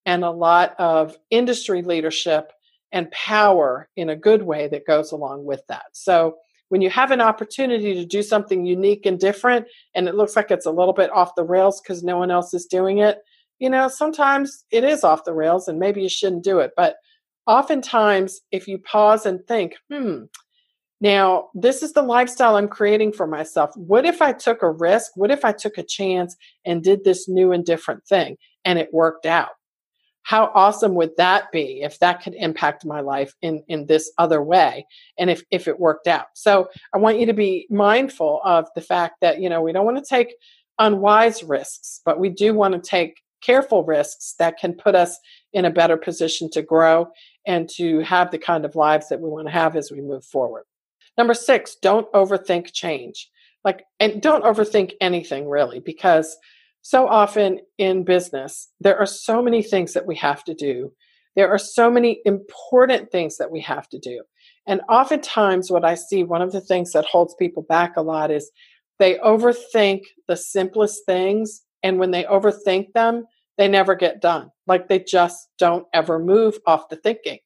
and 0.05 0.23
a 0.23 0.31
lot 0.31 0.75
of 0.79 1.15
industry 1.29 1.81
leadership 1.81 2.51
and 2.91 3.09
power 3.11 3.89
in 3.95 4.09
a 4.09 4.15
good 4.15 4.43
way 4.43 4.67
that 4.67 4.85
goes 4.85 5.11
along 5.11 5.45
with 5.45 5.61
that. 5.67 5.85
So 5.93 6.35
when 6.73 6.81
you 6.81 6.89
have 6.89 7.11
an 7.11 7.21
opportunity 7.21 7.93
to 7.93 8.03
do 8.03 8.23
something 8.23 8.65
unique 8.65 9.05
and 9.05 9.19
different 9.19 9.67
and 9.93 10.07
it 10.07 10.15
looks 10.15 10.35
like 10.35 10.49
it's 10.49 10.65
a 10.65 10.71
little 10.71 10.91
bit 10.91 11.11
off 11.11 11.35
the 11.35 11.43
rails 11.43 11.79
because 11.79 12.01
no 12.01 12.17
one 12.17 12.31
else 12.31 12.51
is 12.51 12.65
doing 12.65 12.97
it, 12.97 13.19
you 13.59 13.69
know, 13.69 13.87
sometimes 13.87 14.65
it 14.71 14.83
is 14.83 15.03
off 15.03 15.23
the 15.23 15.35
rails 15.35 15.67
and 15.67 15.77
maybe 15.77 16.01
you 16.01 16.09
shouldn't 16.09 16.43
do 16.43 16.57
it. 16.57 16.71
But 16.75 16.95
oftentimes, 17.45 18.41
if 18.51 18.67
you 18.67 18.79
pause 18.79 19.27
and 19.27 19.45
think, 19.47 19.75
hmm, 19.91 20.23
now 20.99 21.49
this 21.53 21.83
is 21.83 21.93
the 21.93 22.01
lifestyle 22.01 22.55
I'm 22.55 22.67
creating 22.67 23.13
for 23.13 23.27
myself. 23.27 23.69
What 23.75 24.03
if 24.03 24.19
I 24.19 24.33
took 24.33 24.63
a 24.63 24.71
risk? 24.71 25.11
What 25.13 25.29
if 25.29 25.45
I 25.45 25.51
took 25.51 25.77
a 25.77 25.83
chance 25.83 26.35
and 26.65 26.83
did 26.83 27.03
this 27.03 27.29
new 27.29 27.51
and 27.51 27.63
different 27.63 28.03
thing 28.07 28.35
and 28.65 28.79
it 28.79 28.91
worked 28.91 29.27
out? 29.27 29.51
How 30.23 30.51
awesome 30.55 30.95
would 30.95 31.15
that 31.17 31.51
be 31.51 31.81
if 31.81 31.99
that 31.99 32.23
could 32.23 32.33
impact 32.35 32.85
my 32.85 33.01
life 33.01 33.33
in 33.41 33.63
in 33.67 33.85
this 33.85 34.11
other 34.17 34.41
way? 34.41 34.85
And 35.17 35.29
if 35.29 35.43
if 35.51 35.67
it 35.67 35.79
worked 35.79 36.07
out. 36.07 36.27
So 36.33 36.69
i 36.93 36.97
want 36.97 37.19
you 37.19 37.25
to 37.27 37.33
be 37.33 37.67
mindful 37.69 38.41
of 38.43 38.67
the 38.75 38.81
fact 38.81 39.15
that 39.21 39.39
you 39.41 39.49
know 39.49 39.61
we 39.61 39.73
don't 39.73 39.85
want 39.85 39.97
to 39.97 40.09
take 40.09 40.35
unwise 40.79 41.43
risks 41.43 42.01
but 42.03 42.19
we 42.19 42.29
do 42.29 42.53
want 42.53 42.73
to 42.73 42.81
take 42.81 43.21
careful 43.43 43.83
risks 43.83 44.35
that 44.39 44.57
can 44.57 44.73
put 44.73 44.95
us 44.95 45.19
in 45.51 45.65
a 45.65 45.69
better 45.69 45.97
position 45.97 46.49
to 46.49 46.61
grow 46.61 47.07
and 47.45 47.69
to 47.69 47.99
have 47.99 48.31
the 48.31 48.37
kind 48.37 48.65
of 48.65 48.75
lives 48.75 49.09
that 49.09 49.19
we 49.19 49.29
want 49.29 49.47
to 49.47 49.53
have 49.53 49.75
as 49.75 49.91
we 49.91 50.01
move 50.01 50.23
forward. 50.23 50.63
Number 51.17 51.33
6 51.33 51.75
don't 51.81 52.11
overthink 52.13 52.71
change. 52.73 53.29
Like 53.63 53.83
and 53.99 54.21
don't 54.21 54.43
overthink 54.43 54.93
anything 54.99 55.47
really 55.47 55.79
because 55.79 56.37
so 56.83 57.07
often 57.07 57.59
in 57.77 58.03
business, 58.03 58.69
there 58.81 58.97
are 58.99 59.05
so 59.05 59.41
many 59.41 59.63
things 59.63 59.93
that 59.93 60.05
we 60.05 60.15
have 60.17 60.43
to 60.43 60.53
do. 60.53 60.91
There 61.35 61.49
are 61.49 61.57
so 61.57 61.89
many 61.89 62.19
important 62.25 63.09
things 63.09 63.37
that 63.37 63.51
we 63.51 63.61
have 63.61 63.87
to 63.89 63.99
do. 63.99 64.21
And 64.67 64.81
oftentimes, 64.89 65.71
what 65.71 65.85
I 65.85 65.95
see, 65.95 66.23
one 66.23 66.41
of 66.41 66.51
the 66.51 66.61
things 66.61 66.91
that 66.91 67.05
holds 67.05 67.35
people 67.35 67.63
back 67.63 67.95
a 67.95 68.01
lot 68.01 68.31
is 68.31 68.51
they 68.99 69.15
overthink 69.15 70.01
the 70.27 70.35
simplest 70.35 71.05
things. 71.05 71.63
And 71.81 71.99
when 71.99 72.11
they 72.11 72.25
overthink 72.25 72.93
them, 72.93 73.25
they 73.57 73.67
never 73.69 73.95
get 73.95 74.21
done. 74.21 74.49
Like 74.67 74.89
they 74.89 74.99
just 74.99 75.47
don't 75.57 75.85
ever 75.93 76.19
move 76.19 76.59
off 76.67 76.89
the 76.89 76.97
thinking. 76.97 77.39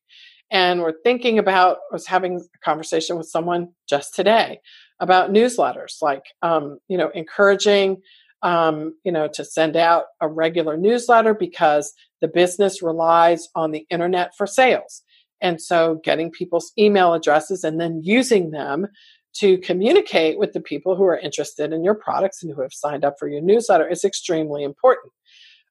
And 0.50 0.82
we're 0.82 1.02
thinking 1.04 1.38
about, 1.38 1.78
I 1.92 1.94
was 1.94 2.08
having 2.08 2.38
a 2.38 2.66
conversation 2.66 3.18
with 3.18 3.28
someone 3.28 3.70
just 3.88 4.16
today 4.16 4.62
about 5.00 5.32
newsletters, 5.32 6.02
like, 6.02 6.24
um, 6.42 6.80
you 6.88 6.98
know, 6.98 7.10
encouraging 7.14 8.02
um, 8.44 8.94
you 9.04 9.12
know, 9.12 9.28
to 9.34 9.44
send 9.44 9.76
out 9.76 10.06
a 10.22 10.28
regular 10.28 10.78
newsletter 10.78 11.34
because 11.34 11.94
the 12.22 12.28
business 12.28 12.82
relies 12.82 13.48
on 13.56 13.72
the 13.72 13.86
internet 13.90 14.32
for 14.38 14.48
sales. 14.48 15.04
And 15.42 15.62
so 15.62 16.00
getting 16.04 16.32
people's 16.32 16.72
email 16.78 17.14
addresses 17.14 17.64
and 17.64 17.80
then 17.80 18.02
using 18.04 18.52
them 18.52 18.88
to 19.36 19.58
communicate 19.60 20.40
with 20.40 20.54
the 20.54 20.62
people 20.62 20.96
who 20.96 21.04
are 21.04 21.18
interested 21.18 21.72
in 21.72 21.84
your 21.84 21.94
products 21.94 22.42
and 22.42 22.54
who 22.54 22.62
have 22.62 22.74
signed 22.74 23.06
up 23.06 23.16
for 23.20 23.28
your 23.28 23.42
newsletter 23.42 23.88
is 23.88 24.04
extremely 24.04 24.64
important. 24.64 25.14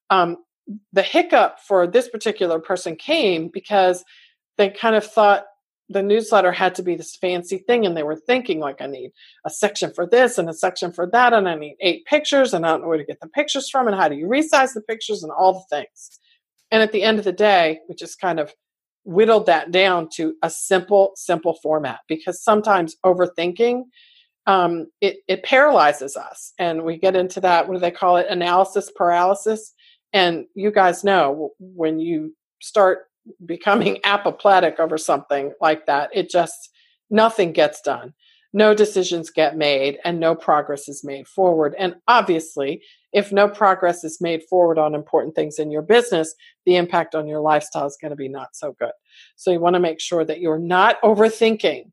Um, 0.09 0.37
the 0.93 1.01
hiccup 1.01 1.59
for 1.67 1.87
this 1.87 2.07
particular 2.09 2.59
person 2.59 2.95
came 2.95 3.49
because 3.49 4.03
they 4.57 4.69
kind 4.69 4.95
of 4.95 5.05
thought 5.05 5.45
the 5.89 6.03
newsletter 6.03 6.51
had 6.51 6.75
to 6.75 6.83
be 6.83 6.95
this 6.95 7.15
fancy 7.15 7.59
thing 7.59 7.85
and 7.85 7.95
they 7.95 8.03
were 8.03 8.15
thinking 8.15 8.59
like 8.59 8.81
i 8.81 8.85
need 8.85 9.11
a 9.45 9.49
section 9.49 9.91
for 9.93 10.05
this 10.05 10.37
and 10.37 10.49
a 10.49 10.53
section 10.53 10.91
for 10.91 11.07
that 11.11 11.33
and 11.33 11.47
i 11.47 11.55
need 11.55 11.75
eight 11.81 12.05
pictures 12.05 12.53
and 12.53 12.65
i 12.65 12.69
don't 12.69 12.81
know 12.81 12.87
where 12.87 12.97
to 12.97 13.05
get 13.05 13.19
the 13.21 13.29
pictures 13.29 13.69
from 13.69 13.87
and 13.87 13.95
how 13.95 14.07
do 14.07 14.15
you 14.15 14.27
resize 14.27 14.73
the 14.73 14.81
pictures 14.87 15.23
and 15.23 15.31
all 15.31 15.53
the 15.53 15.77
things. 15.77 16.19
And 16.69 16.83
at 16.83 16.91
the 16.91 17.03
end 17.03 17.17
of 17.19 17.25
the 17.25 17.31
day 17.31 17.79
we 17.87 17.95
just 17.95 18.19
kind 18.19 18.39
of 18.39 18.53
whittled 19.03 19.45
that 19.45 19.71
down 19.71 20.09
to 20.09 20.35
a 20.43 20.49
simple 20.49 21.13
simple 21.15 21.57
format 21.63 21.99
because 22.09 22.43
sometimes 22.43 22.97
overthinking 23.05 23.83
um, 24.47 24.87
it, 25.01 25.17
it 25.27 25.43
paralyzes 25.43 26.15
us 26.15 26.53
and 26.57 26.83
we 26.83 26.97
get 26.97 27.15
into 27.15 27.39
that 27.41 27.67
what 27.67 27.75
do 27.75 27.79
they 27.79 27.91
call 27.91 28.17
it 28.17 28.27
analysis 28.29 28.91
paralysis 28.95 29.73
and 30.11 30.45
you 30.55 30.71
guys 30.71 31.05
know 31.05 31.51
when 31.59 31.99
you 31.99 32.35
start 32.61 33.05
becoming 33.45 33.99
apoplectic 34.03 34.79
over 34.79 34.97
something 34.97 35.53
like 35.61 35.85
that, 35.85 36.09
it 36.13 36.29
just 36.29 36.69
nothing 37.09 37.51
gets 37.51 37.81
done. 37.81 38.13
No 38.53 38.73
decisions 38.73 39.29
get 39.29 39.57
made 39.57 39.99
and 40.03 40.19
no 40.19 40.33
progress 40.33 40.87
is 40.87 41.03
made 41.03 41.27
forward. 41.27 41.75
And 41.77 41.95
obviously, 42.07 42.81
if 43.13 43.31
no 43.31 43.47
progress 43.47 44.03
is 44.03 44.21
made 44.21 44.43
forward 44.49 44.79
on 44.79 44.95
important 44.95 45.35
things 45.35 45.59
in 45.59 45.69
your 45.69 45.81
business, 45.81 46.33
the 46.65 46.75
impact 46.75 47.13
on 47.13 47.27
your 47.27 47.41
lifestyle 47.41 47.85
is 47.85 47.97
going 48.01 48.11
to 48.11 48.15
be 48.15 48.29
not 48.29 48.55
so 48.55 48.75
good. 48.79 48.91
So 49.35 49.51
you 49.51 49.59
want 49.59 49.75
to 49.75 49.79
make 49.79 49.99
sure 49.99 50.23
that 50.25 50.39
you're 50.39 50.59
not 50.59 51.01
overthinking 51.01 51.91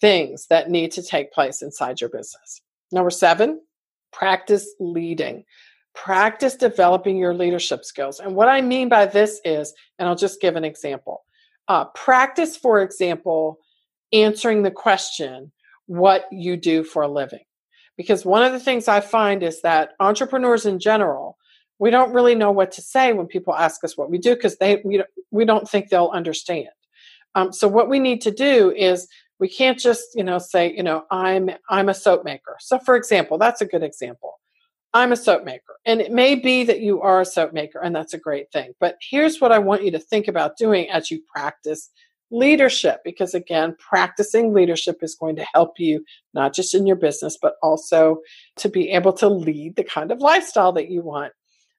things 0.00 0.46
that 0.48 0.70
need 0.70 0.92
to 0.92 1.02
take 1.02 1.32
place 1.32 1.62
inside 1.62 2.00
your 2.00 2.10
business. 2.10 2.62
Number 2.92 3.10
seven, 3.10 3.60
practice 4.12 4.74
leading 4.80 5.44
practice 6.04 6.54
developing 6.54 7.16
your 7.16 7.34
leadership 7.34 7.84
skills. 7.84 8.20
And 8.20 8.34
what 8.34 8.48
I 8.48 8.60
mean 8.60 8.88
by 8.88 9.06
this 9.06 9.40
is, 9.44 9.74
and 9.98 10.08
I'll 10.08 10.16
just 10.16 10.40
give 10.40 10.56
an 10.56 10.64
example 10.64 11.24
uh, 11.68 11.84
practice, 11.86 12.56
for 12.56 12.80
example, 12.80 13.58
answering 14.12 14.62
the 14.62 14.70
question, 14.70 15.52
what 15.86 16.24
you 16.32 16.56
do 16.56 16.82
for 16.82 17.02
a 17.02 17.08
living. 17.08 17.44
Because 17.96 18.24
one 18.24 18.42
of 18.42 18.52
the 18.52 18.60
things 18.60 18.88
I 18.88 19.00
find 19.00 19.42
is 19.42 19.60
that 19.62 19.90
entrepreneurs 20.00 20.64
in 20.64 20.78
general, 20.78 21.36
we 21.78 21.90
don't 21.90 22.14
really 22.14 22.34
know 22.34 22.52
what 22.52 22.72
to 22.72 22.82
say 22.82 23.12
when 23.12 23.26
people 23.26 23.54
ask 23.54 23.84
us 23.84 23.96
what 23.96 24.10
we 24.10 24.18
do 24.18 24.34
because 24.34 24.56
they 24.56 24.80
we, 24.84 25.02
we 25.30 25.44
don't 25.44 25.68
think 25.68 25.88
they'll 25.88 26.10
understand. 26.12 26.68
Um, 27.34 27.52
so 27.52 27.68
what 27.68 27.88
we 27.88 27.98
need 27.98 28.22
to 28.22 28.30
do 28.30 28.72
is 28.74 29.08
we 29.38 29.48
can't 29.48 29.78
just 29.78 30.02
you 30.14 30.24
know 30.24 30.38
say 30.38 30.72
you 30.72 30.82
know 30.82 31.04
I'm 31.10 31.50
I'm 31.68 31.88
a 31.88 31.94
soap 31.94 32.24
maker. 32.24 32.56
So 32.60 32.78
for 32.78 32.96
example, 32.96 33.36
that's 33.36 33.60
a 33.60 33.66
good 33.66 33.82
example. 33.82 34.37
I'm 34.94 35.12
a 35.12 35.16
soap 35.16 35.44
maker. 35.44 35.76
And 35.84 36.00
it 36.00 36.12
may 36.12 36.34
be 36.34 36.64
that 36.64 36.80
you 36.80 37.00
are 37.02 37.20
a 37.20 37.26
soap 37.26 37.52
maker, 37.52 37.80
and 37.80 37.94
that's 37.94 38.14
a 38.14 38.18
great 38.18 38.50
thing. 38.52 38.72
But 38.80 38.96
here's 39.00 39.40
what 39.40 39.52
I 39.52 39.58
want 39.58 39.84
you 39.84 39.90
to 39.92 39.98
think 39.98 40.28
about 40.28 40.56
doing 40.56 40.88
as 40.90 41.10
you 41.10 41.20
practice 41.34 41.90
leadership, 42.30 43.00
because 43.04 43.34
again, 43.34 43.74
practicing 43.78 44.52
leadership 44.52 44.98
is 45.02 45.14
going 45.14 45.36
to 45.36 45.46
help 45.54 45.78
you 45.78 46.04
not 46.34 46.54
just 46.54 46.74
in 46.74 46.86
your 46.86 46.96
business, 46.96 47.38
but 47.40 47.54
also 47.62 48.18
to 48.56 48.68
be 48.68 48.90
able 48.90 49.12
to 49.14 49.28
lead 49.28 49.76
the 49.76 49.84
kind 49.84 50.10
of 50.10 50.20
lifestyle 50.20 50.72
that 50.72 50.90
you 50.90 51.02
want. 51.02 51.32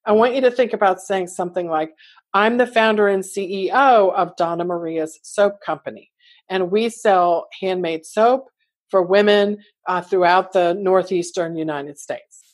I 0.05 0.11
want 0.13 0.33
you 0.33 0.41
to 0.41 0.51
think 0.51 0.73
about 0.73 1.01
saying 1.01 1.27
something 1.27 1.67
like, 1.67 1.91
I'm 2.33 2.57
the 2.57 2.65
founder 2.65 3.07
and 3.07 3.23
CEO 3.23 4.13
of 4.13 4.35
Donna 4.37 4.65
Maria's 4.65 5.19
Soap 5.23 5.61
Company, 5.63 6.11
and 6.47 6.71
we 6.71 6.89
sell 6.89 7.47
handmade 7.59 8.05
soap 8.05 8.49
for 8.89 9.03
women 9.03 9.59
uh, 9.87 10.01
throughout 10.01 10.53
the 10.53 10.73
Northeastern 10.73 11.55
United 11.55 11.99
States 11.99 12.48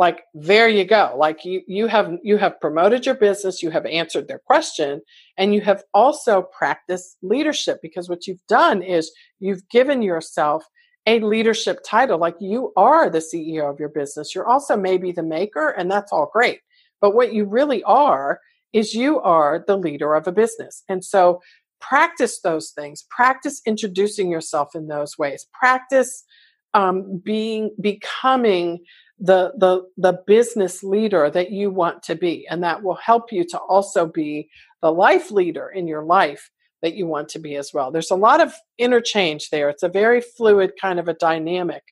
like 0.00 0.22
there 0.32 0.66
you 0.66 0.86
go. 0.86 1.14
Like 1.14 1.44
you 1.44 1.60
you 1.66 1.86
have 1.86 2.16
you 2.22 2.38
have 2.38 2.58
promoted 2.58 3.04
your 3.04 3.16
business 3.16 3.62
you 3.62 3.70
have 3.70 3.84
answered 3.84 4.28
their 4.28 4.38
question 4.38 5.02
and 5.36 5.54
you 5.54 5.60
have 5.60 5.84
also 5.92 6.40
practiced 6.40 7.18
leadership 7.20 7.80
because 7.82 8.08
what 8.08 8.26
you've 8.26 8.46
done 8.48 8.82
is 8.82 9.12
you've 9.40 9.68
given 9.68 10.00
yourself 10.00 10.64
a 11.04 11.20
leadership 11.20 11.80
title. 11.86 12.18
Like 12.18 12.36
you 12.40 12.72
are 12.78 13.10
the 13.10 13.18
CEO 13.18 13.70
of 13.70 13.78
your 13.78 13.90
business. 13.90 14.34
You're 14.34 14.48
also 14.48 14.74
maybe 14.74 15.12
the 15.12 15.22
maker 15.22 15.68
and 15.68 15.90
that's 15.90 16.12
all 16.12 16.30
great. 16.32 16.60
But 17.02 17.14
what 17.14 17.34
you 17.34 17.44
really 17.44 17.82
are 17.82 18.40
is 18.72 18.94
you 18.94 19.20
are 19.20 19.62
the 19.66 19.76
leader 19.76 20.14
of 20.14 20.26
a 20.26 20.32
business. 20.32 20.82
And 20.88 21.04
so 21.04 21.42
practice 21.78 22.40
those 22.40 22.70
things. 22.70 23.04
Practice 23.10 23.60
introducing 23.66 24.30
yourself 24.30 24.74
in 24.74 24.88
those 24.88 25.18
ways. 25.18 25.46
Practice 25.52 26.24
um, 26.72 27.20
being 27.22 27.74
becoming 27.80 28.78
the 29.20 29.52
the 29.58 29.82
the 29.96 30.18
business 30.26 30.82
leader 30.82 31.30
that 31.30 31.50
you 31.50 31.70
want 31.70 32.02
to 32.04 32.14
be. 32.14 32.46
And 32.48 32.62
that 32.62 32.82
will 32.82 32.96
help 32.96 33.32
you 33.32 33.44
to 33.48 33.58
also 33.58 34.06
be 34.06 34.48
the 34.82 34.90
life 34.90 35.30
leader 35.30 35.68
in 35.68 35.86
your 35.86 36.04
life 36.04 36.50
that 36.82 36.94
you 36.94 37.06
want 37.06 37.28
to 37.28 37.38
be 37.38 37.56
as 37.56 37.72
well. 37.74 37.90
There's 37.90 38.10
a 38.10 38.16
lot 38.16 38.40
of 38.40 38.54
interchange 38.78 39.50
there. 39.50 39.68
It's 39.68 39.82
a 39.82 39.88
very 39.88 40.22
fluid 40.22 40.72
kind 40.80 40.98
of 40.98 41.08
a 41.08 41.14
dynamic. 41.14 41.82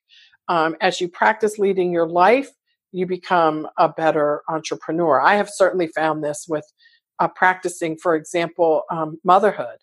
Um, 0.49 0.77
as 0.81 0.99
you 0.99 1.09
practice 1.09 1.59
leading 1.59 1.93
your 1.93 2.09
life 2.09 2.51
you 2.93 3.07
become 3.07 3.69
a 3.77 3.89
better 3.89 4.43
entrepreneur. 4.49 5.21
I 5.21 5.37
have 5.37 5.51
certainly 5.51 5.89
found 5.89 6.25
this 6.25 6.47
with 6.49 6.65
uh, 7.19 7.29
practicing 7.29 7.97
for 7.97 8.15
example 8.15 8.83
um, 8.91 9.19
motherhood. 9.25 9.79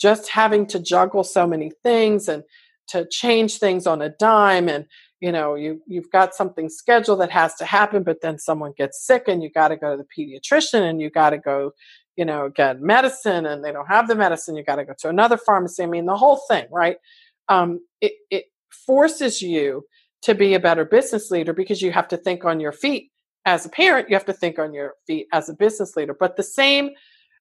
Just 0.00 0.30
having 0.30 0.66
to 0.66 0.78
juggle 0.78 1.24
so 1.24 1.46
many 1.46 1.72
things 1.82 2.28
and 2.28 2.44
to 2.88 3.06
change 3.10 3.58
things 3.58 3.86
on 3.86 4.00
a 4.00 4.08
dime 4.08 4.68
and 4.68 4.86
you 5.20 5.32
know 5.32 5.54
you 5.54 5.80
you've 5.86 6.10
got 6.10 6.34
something 6.34 6.68
scheduled 6.68 7.20
that 7.20 7.30
has 7.30 7.54
to 7.54 7.64
happen 7.64 8.02
but 8.02 8.20
then 8.22 8.38
someone 8.38 8.72
gets 8.76 9.04
sick 9.04 9.24
and 9.26 9.42
you 9.42 9.50
got 9.50 9.68
to 9.68 9.76
go 9.76 9.96
to 9.96 10.02
the 10.02 10.06
pediatrician 10.16 10.88
and 10.88 11.00
you 11.00 11.10
got 11.10 11.30
to 11.30 11.38
go 11.38 11.72
you 12.16 12.24
know 12.24 12.50
get 12.54 12.80
medicine 12.80 13.46
and 13.46 13.64
they 13.64 13.72
don't 13.72 13.88
have 13.88 14.08
the 14.08 14.14
medicine 14.14 14.56
you 14.56 14.64
got 14.64 14.76
to 14.76 14.84
go 14.84 14.94
to 14.98 15.08
another 15.08 15.36
pharmacy. 15.36 15.82
I 15.82 15.86
mean 15.86 16.06
the 16.06 16.16
whole 16.16 16.40
thing 16.48 16.66
right? 16.70 16.96
Um, 17.48 17.80
it, 18.00 18.12
it 18.30 18.44
forces 18.86 19.40
you 19.40 19.84
to 20.22 20.34
be 20.34 20.54
a 20.54 20.60
better 20.60 20.84
business 20.84 21.30
leader 21.30 21.52
because 21.52 21.80
you 21.80 21.92
have 21.92 22.08
to 22.08 22.16
think 22.16 22.44
on 22.44 22.60
your 22.60 22.72
feet 22.72 23.10
as 23.46 23.64
a 23.64 23.68
parent 23.70 24.10
you 24.10 24.16
have 24.16 24.26
to 24.26 24.32
think 24.32 24.58
on 24.58 24.74
your 24.74 24.94
feet 25.06 25.26
as 25.32 25.48
a 25.48 25.54
business 25.54 25.96
leader. 25.96 26.14
But 26.18 26.36
the 26.36 26.42
same 26.42 26.90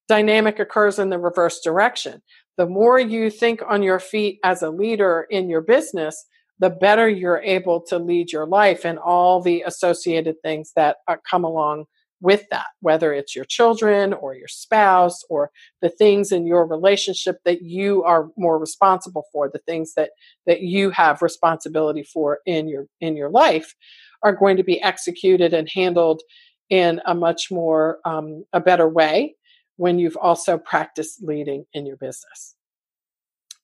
dynamic 0.07 0.59
occurs 0.59 0.99
in 0.99 1.09
the 1.09 1.19
reverse 1.19 1.59
direction. 1.59 2.21
The 2.57 2.65
more 2.65 2.99
you 2.99 3.29
think 3.29 3.61
on 3.67 3.83
your 3.83 3.99
feet 3.99 4.39
as 4.43 4.61
a 4.61 4.69
leader 4.69 5.27
in 5.29 5.49
your 5.49 5.61
business 5.61 6.25
the 6.59 6.69
better 6.69 7.07
you're 7.07 7.41
able 7.43 7.81
to 7.81 7.99
lead 7.99 8.31
your 8.31 8.47
life 8.47 8.85
and 8.85 8.97
all 8.99 9.41
the 9.41 9.63
associated 9.63 10.35
things 10.41 10.71
that 10.75 10.97
uh, 11.07 11.17
come 11.29 11.43
along 11.43 11.85
with 12.19 12.45
that, 12.49 12.67
whether 12.81 13.13
it's 13.13 13.35
your 13.35 13.45
children 13.45 14.11
or 14.13 14.33
your 14.33 14.47
spouse 14.47 15.23
or 15.29 15.51
the 15.81 15.89
things 15.89 16.31
in 16.31 16.47
your 16.47 16.65
relationship 16.65 17.37
that 17.45 17.61
you 17.61 18.03
are 18.03 18.29
more 18.35 18.57
responsible 18.57 19.25
for, 19.31 19.49
the 19.49 19.59
things 19.59 19.93
that 19.93 20.11
that 20.47 20.61
you 20.61 20.89
have 20.89 21.21
responsibility 21.21 22.03
for 22.03 22.39
in 22.45 22.67
your 22.67 22.87
in 23.01 23.15
your 23.15 23.29
life 23.29 23.75
are 24.23 24.35
going 24.35 24.57
to 24.57 24.63
be 24.63 24.81
executed 24.81 25.53
and 25.53 25.69
handled 25.69 26.21
in 26.69 26.99
a 27.05 27.13
much 27.13 27.51
more 27.51 27.99
um, 28.03 28.43
a 28.51 28.59
better 28.59 28.89
way 28.89 29.35
when 29.75 29.99
you've 29.99 30.17
also 30.17 30.57
practiced 30.57 31.23
leading 31.23 31.65
in 31.73 31.85
your 31.85 31.97
business. 31.97 32.55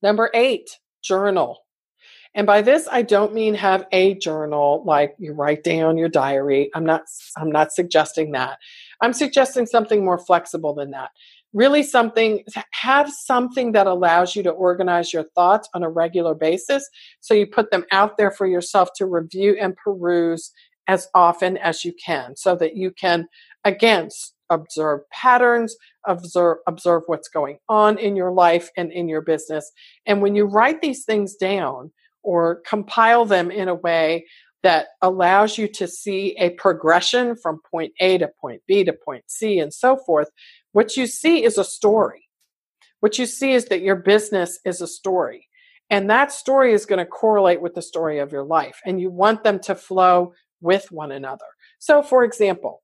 Number 0.03 0.29
eight, 0.33 0.69
journal. 1.01 1.59
And 2.35 2.47
by 2.47 2.61
this, 2.61 2.87
I 2.91 3.03
don't 3.03 3.33
mean 3.33 3.53
have 3.53 3.85
a 3.91 4.15
journal 4.15 4.83
like 4.85 5.15
you 5.19 5.33
write 5.33 5.63
down 5.63 5.97
your 5.97 6.09
diary. 6.09 6.71
I'm 6.73 6.85
not, 6.85 7.03
I'm 7.37 7.51
not 7.51 7.71
suggesting 7.71 8.31
that. 8.31 8.57
I'm 9.01 9.13
suggesting 9.13 9.65
something 9.65 10.03
more 10.03 10.17
flexible 10.17 10.73
than 10.73 10.91
that. 10.91 11.11
Really 11.53 11.83
something, 11.83 12.43
have 12.71 13.11
something 13.11 13.73
that 13.73 13.85
allows 13.85 14.35
you 14.35 14.41
to 14.43 14.49
organize 14.49 15.13
your 15.13 15.25
thoughts 15.35 15.69
on 15.75 15.83
a 15.83 15.89
regular 15.89 16.33
basis. 16.33 16.89
So 17.19 17.35
you 17.35 17.45
put 17.45 17.69
them 17.69 17.85
out 17.91 18.17
there 18.17 18.31
for 18.31 18.47
yourself 18.47 18.89
to 18.95 19.05
review 19.05 19.55
and 19.61 19.75
peruse 19.75 20.51
as 20.87 21.07
often 21.13 21.57
as 21.57 21.85
you 21.85 21.93
can 22.03 22.35
so 22.35 22.55
that 22.55 22.75
you 22.75 22.91
can, 22.91 23.27
again, 23.63 24.09
observe 24.49 25.01
patterns, 25.11 25.75
observe, 26.07 26.57
observe 26.67 27.03
what's 27.05 27.29
going 27.29 27.59
on 27.69 27.99
in 27.99 28.15
your 28.15 28.31
life 28.31 28.69
and 28.75 28.91
in 28.91 29.07
your 29.07 29.21
business. 29.21 29.71
And 30.07 30.21
when 30.21 30.35
you 30.35 30.45
write 30.45 30.81
these 30.81 31.05
things 31.05 31.35
down 31.35 31.91
or 32.23 32.61
compile 32.65 33.25
them 33.25 33.51
in 33.51 33.67
a 33.67 33.75
way 33.75 34.25
that 34.63 34.87
allows 35.01 35.57
you 35.57 35.67
to 35.67 35.87
see 35.87 36.35
a 36.39 36.51
progression 36.51 37.35
from 37.35 37.59
point 37.69 37.91
A 37.99 38.17
to 38.17 38.29
point 38.39 38.61
B 38.67 38.83
to 38.85 38.93
point 38.93 39.25
C 39.27 39.59
and 39.59 39.73
so 39.73 39.97
forth, 39.97 40.29
what 40.71 40.95
you 40.95 41.05
see 41.05 41.43
is 41.43 41.57
a 41.57 41.63
story. 41.65 42.29
What 43.01 43.19
you 43.19 43.25
see 43.25 43.51
is 43.51 43.65
that 43.65 43.81
your 43.81 43.97
business 43.97 44.59
is 44.65 44.81
a 44.81 44.87
story. 44.87 45.49
And 45.89 46.09
that 46.09 46.31
story 46.31 46.73
is 46.73 46.85
going 46.85 46.99
to 46.99 47.05
correlate 47.05 47.61
with 47.61 47.75
the 47.75 47.81
story 47.81 48.19
of 48.19 48.31
your 48.31 48.43
life. 48.45 48.79
And 48.85 49.01
you 49.01 49.11
want 49.11 49.43
them 49.43 49.59
to 49.59 49.75
flow 49.75 50.33
with 50.61 50.91
one 50.91 51.11
another. 51.11 51.45
So, 51.79 52.01
for 52.01 52.23
example, 52.23 52.81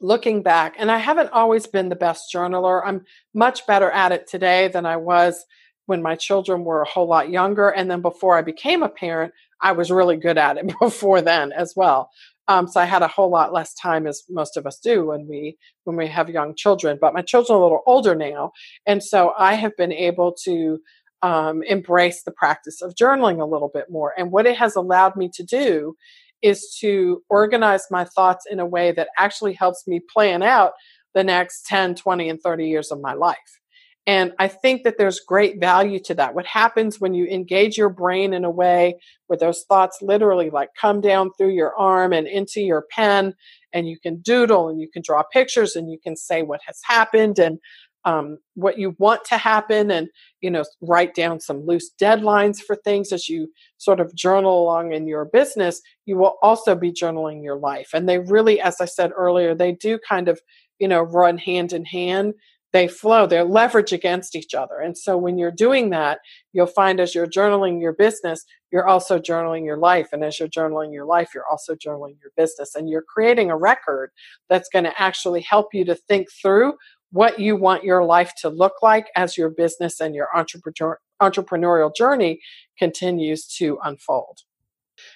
looking 0.00 0.42
back, 0.42 0.76
and 0.78 0.90
I 0.90 0.98
haven't 0.98 1.30
always 1.30 1.66
been 1.66 1.88
the 1.88 1.96
best 1.96 2.32
journaler, 2.32 2.80
I'm 2.84 3.02
much 3.34 3.66
better 3.66 3.90
at 3.90 4.12
it 4.12 4.28
today 4.28 4.68
than 4.68 4.86
I 4.86 4.96
was 4.96 5.44
when 5.86 6.02
my 6.02 6.14
children 6.14 6.64
were 6.64 6.82
a 6.82 6.88
whole 6.88 7.08
lot 7.08 7.30
younger. 7.30 7.68
And 7.68 7.90
then 7.90 8.02
before 8.02 8.36
I 8.36 8.42
became 8.42 8.82
a 8.82 8.88
parent, 8.88 9.32
I 9.60 9.72
was 9.72 9.90
really 9.90 10.16
good 10.16 10.38
at 10.38 10.58
it 10.58 10.72
before 10.80 11.22
then 11.22 11.52
as 11.52 11.74
well. 11.74 12.10
Um, 12.48 12.68
so 12.68 12.80
I 12.80 12.84
had 12.84 13.02
a 13.02 13.08
whole 13.08 13.30
lot 13.30 13.52
less 13.52 13.74
time 13.74 14.06
as 14.06 14.22
most 14.28 14.56
of 14.56 14.66
us 14.66 14.78
do 14.78 15.06
when 15.06 15.26
we 15.26 15.56
when 15.84 15.96
we 15.96 16.06
have 16.06 16.30
young 16.30 16.54
children. 16.54 16.98
But 17.00 17.14
my 17.14 17.22
children 17.22 17.56
are 17.56 17.60
a 17.60 17.62
little 17.62 17.82
older 17.86 18.14
now, 18.14 18.52
and 18.86 19.02
so 19.02 19.32
I 19.36 19.54
have 19.54 19.76
been 19.76 19.92
able 19.92 20.32
to 20.44 20.78
um, 21.22 21.62
embrace 21.64 22.22
the 22.22 22.30
practice 22.30 22.82
of 22.82 22.94
journaling 22.94 23.40
a 23.40 23.46
little 23.46 23.70
bit 23.72 23.90
more. 23.90 24.12
And 24.16 24.30
what 24.30 24.46
it 24.46 24.56
has 24.58 24.76
allowed 24.76 25.16
me 25.16 25.28
to 25.34 25.42
do 25.42 25.96
is 26.42 26.76
to 26.80 27.22
organize 27.28 27.86
my 27.90 28.04
thoughts 28.04 28.44
in 28.48 28.60
a 28.60 28.66
way 28.66 28.92
that 28.92 29.08
actually 29.18 29.54
helps 29.54 29.86
me 29.88 30.00
plan 30.12 30.42
out 30.42 30.72
the 31.14 31.24
next 31.24 31.66
10, 31.66 31.94
20, 31.94 32.28
and 32.28 32.40
30 32.40 32.68
years 32.68 32.92
of 32.92 33.00
my 33.00 33.14
life. 33.14 33.58
And 34.06 34.32
I 34.38 34.46
think 34.46 34.84
that 34.84 34.98
there's 34.98 35.18
great 35.18 35.58
value 35.58 35.98
to 36.04 36.14
that. 36.14 36.34
What 36.34 36.46
happens 36.46 37.00
when 37.00 37.12
you 37.12 37.26
engage 37.26 37.76
your 37.76 37.88
brain 37.88 38.32
in 38.32 38.44
a 38.44 38.50
way 38.50 39.00
where 39.26 39.38
those 39.38 39.64
thoughts 39.68 39.98
literally 40.00 40.48
like 40.48 40.68
come 40.80 41.00
down 41.00 41.30
through 41.36 41.50
your 41.50 41.76
arm 41.76 42.12
and 42.12 42.28
into 42.28 42.60
your 42.60 42.84
pen, 42.90 43.34
and 43.72 43.88
you 43.88 43.98
can 43.98 44.20
doodle 44.20 44.68
and 44.68 44.80
you 44.80 44.88
can 44.88 45.02
draw 45.04 45.22
pictures 45.32 45.74
and 45.74 45.90
you 45.90 45.98
can 46.02 46.16
say 46.16 46.42
what 46.42 46.60
has 46.66 46.78
happened 46.84 47.38
and 47.38 47.58
um, 48.06 48.38
what 48.54 48.78
you 48.78 48.94
want 49.00 49.24
to 49.24 49.36
happen 49.36 49.90
and 49.90 50.08
you 50.40 50.48
know 50.48 50.64
write 50.80 51.14
down 51.14 51.40
some 51.40 51.66
loose 51.66 51.90
deadlines 52.00 52.58
for 52.60 52.76
things 52.76 53.12
as 53.12 53.28
you 53.28 53.48
sort 53.78 53.98
of 53.98 54.14
journal 54.14 54.62
along 54.62 54.92
in 54.92 55.08
your 55.08 55.24
business 55.24 55.82
you 56.06 56.16
will 56.16 56.36
also 56.40 56.76
be 56.76 56.92
journaling 56.92 57.42
your 57.42 57.56
life 57.56 57.90
and 57.92 58.08
they 58.08 58.20
really 58.20 58.60
as 58.60 58.80
i 58.80 58.84
said 58.84 59.10
earlier 59.16 59.56
they 59.56 59.72
do 59.72 59.98
kind 60.08 60.28
of 60.28 60.40
you 60.78 60.86
know 60.86 61.02
run 61.02 61.36
hand 61.36 61.72
in 61.72 61.84
hand 61.84 62.32
they 62.72 62.88
flow 62.88 63.26
they're 63.26 63.44
leverage 63.44 63.92
against 63.92 64.36
each 64.36 64.54
other. 64.54 64.78
And 64.78 64.96
so 64.96 65.16
when 65.16 65.38
you're 65.38 65.50
doing 65.50 65.90
that 65.90 66.18
you'll 66.52 66.66
find 66.66 67.00
as 67.00 67.14
you're 67.14 67.26
journaling 67.26 67.80
your 67.80 67.92
business 67.92 68.44
you're 68.72 68.88
also 68.88 69.18
journaling 69.18 69.64
your 69.64 69.78
life. 69.78 70.08
And 70.12 70.24
as 70.24 70.38
you're 70.38 70.48
journaling 70.48 70.92
your 70.92 71.06
life 71.06 71.30
you're 71.34 71.48
also 71.50 71.74
journaling 71.74 72.16
your 72.20 72.32
business. 72.36 72.74
And 72.74 72.88
you're 72.88 73.04
creating 73.06 73.50
a 73.50 73.56
record 73.56 74.10
that's 74.48 74.68
going 74.68 74.84
to 74.84 75.00
actually 75.00 75.40
help 75.42 75.68
you 75.72 75.84
to 75.84 75.94
think 75.94 76.28
through 76.30 76.74
what 77.12 77.38
you 77.38 77.56
want 77.56 77.84
your 77.84 78.04
life 78.04 78.32
to 78.42 78.48
look 78.48 78.74
like 78.82 79.06
as 79.16 79.36
your 79.36 79.48
business 79.48 80.00
and 80.00 80.14
your 80.14 80.28
entrepreneur, 80.34 80.98
entrepreneurial 81.22 81.94
journey 81.94 82.40
continues 82.78 83.46
to 83.46 83.78
unfold. 83.84 84.40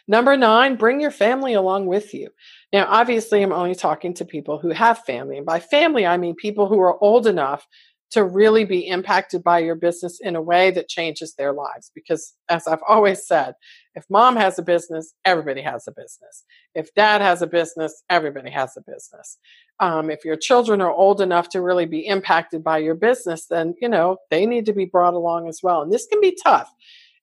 Number 0.09 0.37
nine, 0.37 0.77
bring 0.77 1.01
your 1.01 1.11
family 1.11 1.55
along 1.55 1.87
with 1.87 2.13
you. 2.15 2.31
Now, 2.73 2.87
obviously, 2.89 3.43
I'm 3.43 3.53
only 3.53 3.75
talking 3.75 4.15
to 4.15 4.25
people 4.25 4.59
who 4.59 4.71
have 4.71 4.99
family. 5.01 5.37
And 5.37 5.47
by 5.47 5.61
family, 5.61 6.07
I 6.07 6.17
mean 6.17 6.35
people 6.35 6.67
who 6.67 6.81
are 6.81 7.03
old 7.03 7.27
enough 7.27 7.67
to 8.11 8.25
really 8.25 8.65
be 8.65 8.89
impacted 8.89 9.43
by 9.45 9.61
your 9.61 9.77
business 9.77 10.19
in 10.21 10.35
a 10.35 10.43
way 10.43 10.73
that 10.73 10.89
changes 10.89 11.35
their 11.35 11.53
lives. 11.53 11.93
Because, 11.95 12.35
as 12.49 12.67
I've 12.67 12.83
always 12.89 13.25
said, 13.25 13.55
if 13.95 14.05
mom 14.11 14.37
has 14.37 14.59
a 14.59 14.63
business, 14.63 15.15
everybody 15.25 15.63
has 15.63 15.87
a 15.87 15.93
business. 15.93 16.45
If 16.75 16.93
dad 16.95 17.21
has 17.21 17.41
a 17.41 17.47
business, 17.47 18.03
everybody 18.11 18.51
has 18.51 18.77
a 18.77 18.81
business. 18.81 19.39
Um, 19.79 20.11
if 20.11 20.25
your 20.25 20.37
children 20.37 20.81
are 20.81 20.93
old 20.93 21.21
enough 21.21 21.49
to 21.51 21.63
really 21.63 21.87
be 21.87 22.05
impacted 22.05 22.65
by 22.65 22.79
your 22.79 22.97
business, 22.97 23.47
then, 23.47 23.75
you 23.81 23.89
know, 23.89 24.17
they 24.31 24.45
need 24.45 24.67
to 24.67 24.73
be 24.73 24.87
brought 24.87 25.15
along 25.15 25.49
as 25.49 25.61
well. 25.63 25.83
And 25.83 25.93
this 25.93 26.07
can 26.07 26.21
be 26.21 26.37
tough. 26.43 26.71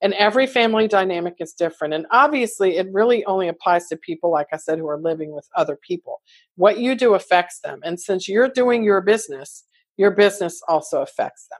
And 0.02 0.14
every 0.14 0.46
family 0.46 0.88
dynamic 0.88 1.36
is 1.40 1.54
different. 1.54 1.94
And 1.94 2.06
obviously, 2.12 2.78
it 2.78 2.88
really 2.92 3.26
only 3.26 3.48
applies 3.48 3.88
to 3.88 3.98
people, 3.98 4.32
like 4.32 4.48
I 4.54 4.58
said, 4.58 4.78
who 4.78 4.88
are 4.88 5.00
living 5.00 5.34
with 5.34 5.48
other 5.56 5.76
people. 5.76 6.22
What 6.56 6.80
you 6.80 6.96
do 6.96 7.16
affects 7.16 7.60
them. 7.62 7.80
And 7.84 8.00
since 8.00 8.28
you're 8.28 8.50
doing 8.50 8.84
your 8.84 9.02
business, 9.02 9.64
your 9.98 10.12
business 10.12 10.62
also 10.68 11.02
affects 11.02 11.48
them. 11.50 11.60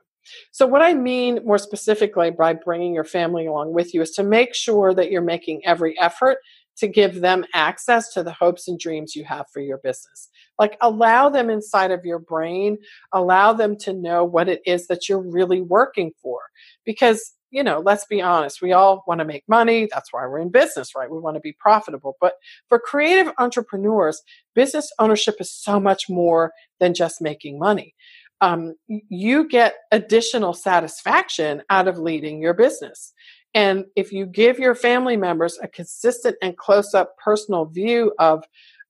So, 0.50 0.66
what 0.66 0.82
I 0.82 0.94
mean 0.94 1.40
more 1.44 1.58
specifically 1.58 2.30
by 2.30 2.52
bringing 2.52 2.94
your 2.94 3.04
family 3.04 3.46
along 3.46 3.72
with 3.72 3.94
you 3.94 4.02
is 4.02 4.10
to 4.12 4.22
make 4.22 4.54
sure 4.54 4.94
that 4.94 5.10
you're 5.10 5.22
making 5.22 5.62
every 5.64 5.98
effort 5.98 6.38
to 6.78 6.86
give 6.86 7.20
them 7.20 7.44
access 7.54 8.12
to 8.12 8.22
the 8.22 8.32
hopes 8.32 8.68
and 8.68 8.78
dreams 8.78 9.16
you 9.16 9.24
have 9.24 9.46
for 9.52 9.60
your 9.60 9.78
business. 9.78 10.28
Like, 10.58 10.76
allow 10.80 11.28
them 11.28 11.50
inside 11.50 11.90
of 11.90 12.04
your 12.04 12.20
brain, 12.20 12.78
allow 13.12 13.52
them 13.52 13.76
to 13.78 13.92
know 13.92 14.24
what 14.24 14.48
it 14.48 14.60
is 14.64 14.86
that 14.86 15.08
you're 15.08 15.18
really 15.18 15.60
working 15.60 16.12
for. 16.22 16.40
Because, 16.84 17.32
you 17.50 17.62
know, 17.62 17.80
let's 17.80 18.04
be 18.06 18.20
honest, 18.20 18.62
we 18.62 18.72
all 18.72 19.04
want 19.06 19.20
to 19.20 19.24
make 19.24 19.44
money. 19.48 19.88
That's 19.92 20.12
why 20.12 20.26
we're 20.26 20.38
in 20.40 20.50
business, 20.50 20.94
right? 20.94 21.10
We 21.10 21.18
want 21.18 21.36
to 21.36 21.40
be 21.40 21.52
profitable. 21.52 22.16
But 22.20 22.34
for 22.68 22.78
creative 22.78 23.32
entrepreneurs, 23.38 24.22
business 24.54 24.92
ownership 24.98 25.36
is 25.40 25.50
so 25.50 25.80
much 25.80 26.08
more 26.08 26.52
than 26.80 26.94
just 26.94 27.20
making 27.20 27.58
money 27.58 27.94
um, 28.40 28.74
you 28.88 29.48
get 29.48 29.74
additional 29.90 30.52
satisfaction 30.52 31.62
out 31.70 31.88
of 31.88 31.98
leading 31.98 32.40
your 32.40 32.54
business. 32.54 33.12
And 33.54 33.86
if 33.96 34.12
you 34.12 34.26
give 34.26 34.58
your 34.58 34.74
family 34.74 35.16
members 35.16 35.58
a 35.62 35.68
consistent 35.68 36.36
and 36.42 36.56
close 36.56 36.94
up 36.94 37.16
personal 37.16 37.64
view 37.64 38.12
of 38.18 38.44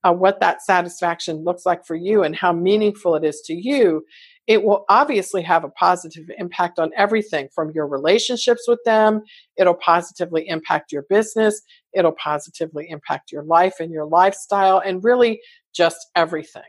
uh, 0.05 0.13
what 0.13 0.41
that 0.41 0.63
satisfaction 0.63 1.45
looks 1.45 1.65
like 1.65 1.85
for 1.85 1.95
you 1.95 2.23
and 2.23 2.37
how 2.37 2.53
meaningful 2.53 3.15
it 3.15 3.25
is 3.25 3.41
to 3.43 3.55
you, 3.55 4.05
it 4.49 4.65
will 4.65 4.85
obviously 4.89 5.43
have 5.43 5.63
a 5.63 5.69
positive 5.69 6.29
impact 6.39 6.81
on 6.81 6.91
everything 6.97 7.49
from 7.55 7.71
your 7.73 7.87
relationships 7.87 8.65
with 8.67 8.81
them. 8.85 9.23
It'll 9.57 9.75
positively 9.75 10.49
impact 10.49 10.91
your 10.91 11.05
business. 11.09 11.63
It'll 11.93 12.13
positively 12.13 12.89
impact 12.91 13.31
your 13.31 13.45
life 13.45 13.75
and 13.79 13.93
your 13.93 14.07
lifestyle 14.07 14.79
and 14.85 15.05
really 15.05 15.41
just 15.73 15.99
everything 16.17 16.63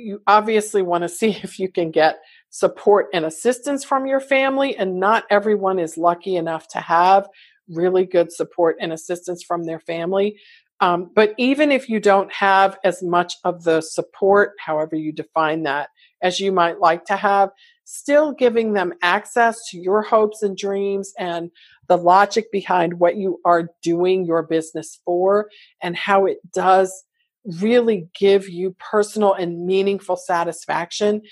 you 0.00 0.22
obviously 0.26 0.82
want 0.82 1.02
to 1.02 1.08
see 1.20 1.30
if 1.42 1.58
you 1.58 1.70
can 1.70 1.90
get 1.90 2.20
support 2.50 3.06
and 3.12 3.24
assistance 3.24 3.84
from 3.84 4.06
your 4.06 4.20
family, 4.20 4.76
and 4.76 4.98
not 4.98 5.24
everyone 5.30 5.78
is 5.78 5.96
lucky 5.96 6.36
enough 6.36 6.66
to 6.68 6.78
have 6.80 7.28
really 7.68 8.04
good 8.04 8.32
support 8.32 8.76
and 8.80 8.92
assistance 8.92 9.44
from 9.44 9.64
their 9.64 9.78
family. 9.78 10.36
Um, 10.80 11.10
but 11.14 11.34
even 11.36 11.70
if 11.70 11.88
you 11.88 12.00
don't 12.00 12.32
have 12.32 12.78
as 12.82 13.02
much 13.02 13.34
of 13.44 13.64
the 13.64 13.80
support, 13.82 14.52
however 14.58 14.96
you 14.96 15.12
define 15.12 15.62
that, 15.64 15.90
as 16.22 16.40
you 16.40 16.52
might 16.52 16.80
like 16.80 17.04
to 17.06 17.16
have, 17.16 17.50
still 17.84 18.32
giving 18.32 18.72
them 18.72 18.92
access 19.02 19.58
to 19.70 19.78
your 19.78 20.02
hopes 20.02 20.42
and 20.42 20.56
dreams 20.56 21.12
and 21.18 21.50
the 21.88 21.98
logic 21.98 22.52
behind 22.52 23.00
what 23.00 23.16
you 23.16 23.40
are 23.44 23.70
doing 23.82 24.24
your 24.24 24.42
business 24.42 25.00
for 25.04 25.50
and 25.82 25.96
how 25.96 26.26
it 26.26 26.38
does 26.52 27.04
really 27.44 28.08
give 28.18 28.48
you 28.48 28.76
personal 28.78 29.32
and 29.34 29.66
meaningful 29.66 30.16
satisfaction. 30.16 31.22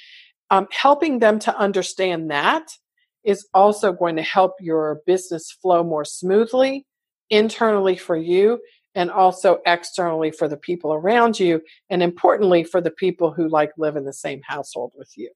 Um, 0.51 0.67
helping 0.71 1.19
them 1.19 1.39
to 1.41 1.57
understand 1.57 2.31
that 2.31 2.67
is 3.23 3.47
also 3.53 3.93
going 3.93 4.17
to 4.17 4.23
help 4.23 4.55
your 4.61 5.03
business 5.07 5.53
flow 5.53 5.85
more 5.85 6.05
smoothly 6.05 6.87
internally 7.31 7.97
for 7.97 8.17
you 8.17 8.59
and 8.95 9.11
also 9.11 9.61
externally 9.67 10.31
for 10.31 10.49
the 10.49 10.57
people 10.57 10.93
around 10.93 11.39
you 11.39 11.61
and 11.91 12.03
importantly 12.03 12.65
for 12.65 12.81
the 12.81 12.91
people 12.91 13.33
who 13.33 13.49
like 13.49 13.71
live 13.77 13.97
in 13.97 14.05
the 14.05 14.13
same 14.13 14.41
household 14.43 14.93
with 14.97 15.11
you. 15.17 15.31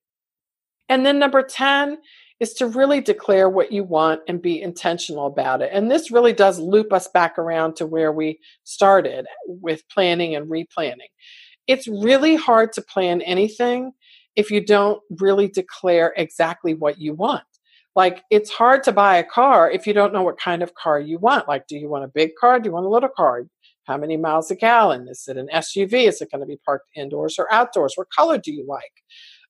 And 0.88 1.06
then 1.06 1.18
number 1.18 1.42
10 1.42 1.98
is 2.40 2.54
to 2.54 2.66
really 2.66 3.00
declare 3.00 3.48
what 3.48 3.70
you 3.70 3.84
want 3.84 4.20
and 4.26 4.42
be 4.42 4.60
intentional 4.60 5.26
about 5.26 5.62
it. 5.62 5.70
And 5.72 5.90
this 5.90 6.10
really 6.10 6.32
does 6.32 6.58
loop 6.58 6.92
us 6.92 7.08
back 7.08 7.38
around 7.38 7.76
to 7.76 7.86
where 7.86 8.10
we 8.10 8.40
started 8.64 9.26
with 9.46 9.88
planning 9.88 10.34
and 10.34 10.50
replanning. 10.50 11.10
It's 11.68 11.86
really 11.86 12.34
hard 12.34 12.72
to 12.72 12.82
plan 12.82 13.22
anything 13.22 13.92
if 14.34 14.50
you 14.50 14.64
don't 14.64 15.00
really 15.20 15.46
declare 15.46 16.12
exactly 16.16 16.74
what 16.74 17.00
you 17.00 17.14
want. 17.14 17.44
Like 17.94 18.22
it's 18.30 18.50
hard 18.50 18.82
to 18.84 18.92
buy 18.92 19.16
a 19.16 19.24
car 19.24 19.70
if 19.70 19.86
you 19.86 19.92
don't 19.92 20.12
know 20.12 20.22
what 20.22 20.38
kind 20.38 20.62
of 20.62 20.74
car 20.74 20.98
you 20.98 21.18
want. 21.18 21.48
Like, 21.48 21.66
do 21.66 21.76
you 21.76 21.88
want 21.88 22.04
a 22.04 22.08
big 22.08 22.30
car? 22.40 22.58
Do 22.58 22.68
you 22.68 22.72
want 22.72 22.86
a 22.86 22.88
little 22.88 23.08
car? 23.08 23.42
How 23.84 23.96
many 23.96 24.16
miles 24.16 24.50
a 24.50 24.54
gallon? 24.56 25.08
Is 25.08 25.24
it 25.28 25.36
an 25.36 25.48
SUV? 25.52 26.08
Is 26.08 26.20
it 26.20 26.30
going 26.30 26.40
to 26.40 26.46
be 26.46 26.58
parked 26.64 26.86
indoors 26.94 27.36
or 27.38 27.52
outdoors? 27.52 27.94
What 27.96 28.08
color 28.10 28.38
do 28.38 28.52
you 28.52 28.64
like? 28.66 28.92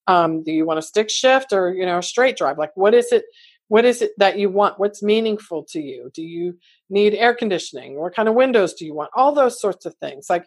Um, 0.07 0.43
do 0.43 0.53
you 0.53 0.67
want 0.67 0.79
a 0.79 0.83
stick 0.83 1.11
shift 1.11 1.53
or 1.53 1.73
you 1.73 1.87
know 1.87 1.99
a 1.99 2.03
straight 2.03 2.37
drive? 2.37 2.59
Like, 2.59 2.73
what 2.75 2.95
is 2.95 3.13
it? 3.13 3.25
What 3.69 3.85
is 3.85 4.03
it 4.03 4.13
that 4.19 4.39
you 4.39 4.51
want? 4.51 4.79
What's 4.79 5.03
meaningful 5.03 5.65
to 5.71 5.81
you? 5.81 6.11
Do 6.13 6.23
you 6.23 6.59
need 6.91 7.15
air 7.15 7.35
conditioning? 7.35 7.99
What 7.99 8.15
kind 8.15 8.29
of 8.29 8.35
windows 8.35 8.75
do 8.75 8.85
you 8.85 8.95
want? 8.95 9.11
All 9.15 9.33
those 9.33 9.61
sorts 9.61 9.87
of 9.87 9.95
things. 9.97 10.27
Like, 10.29 10.47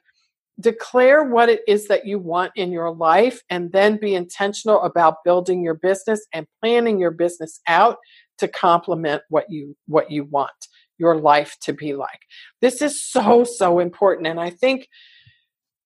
declare 0.60 1.24
what 1.24 1.50
it 1.50 1.62
is 1.68 1.88
that 1.88 2.06
you 2.06 2.20
want 2.20 2.52
in 2.56 2.72
your 2.72 2.94
life 2.94 3.42
and 3.50 3.72
then 3.72 3.98
be 3.98 4.16
intentional 4.16 4.82
about 4.84 5.24
building 5.24 5.64
your 5.64 5.74
business 5.74 6.26
and 6.34 6.48
planning 6.62 7.00
your 7.00 7.12
business 7.12 7.60
out 7.68 7.98
to 8.38 8.48
complement 8.48 9.22
what 9.30 9.50
you 9.50 9.76
what 9.88 10.12
you 10.12 10.24
want 10.26 10.52
your 10.98 11.18
life 11.18 11.58
to 11.62 11.74
be 11.74 11.94
like. 11.94 12.22
This 12.62 12.82
is 12.82 13.04
so 13.04 13.44
so 13.44 13.80
important 13.80 14.28
and 14.28 14.40
i 14.40 14.50
think 14.50 14.88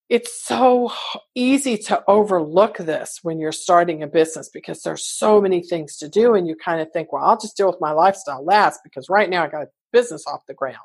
it's 0.10 0.43
so 0.43 0.91
easy 1.36 1.77
to 1.77 2.03
overlook 2.08 2.77
this 2.77 3.19
when 3.21 3.39
you're 3.39 3.51
starting 3.51 4.01
a 4.01 4.08
business 4.08 4.49
because 4.51 4.82
there's 4.82 5.05
so 5.05 5.39
many 5.39 5.62
things 5.62 5.97
to 5.97 6.10
do 6.10 6.34
and 6.34 6.47
you 6.47 6.55
kind 6.55 6.82
of 6.82 6.91
think 6.91 7.12
well 7.12 7.23
i'll 7.23 7.38
just 7.38 7.58
deal 7.58 7.67
with 7.67 7.82
my 7.82 7.91
lifestyle 7.91 8.43
last 8.43 8.79
because 8.84 9.08
right 9.10 9.29
now 9.29 9.43
i 9.43 9.47
got 9.47 9.63
a 9.63 9.67
business 9.91 10.25
off 10.27 10.45
the 10.47 10.53
ground. 10.53 10.77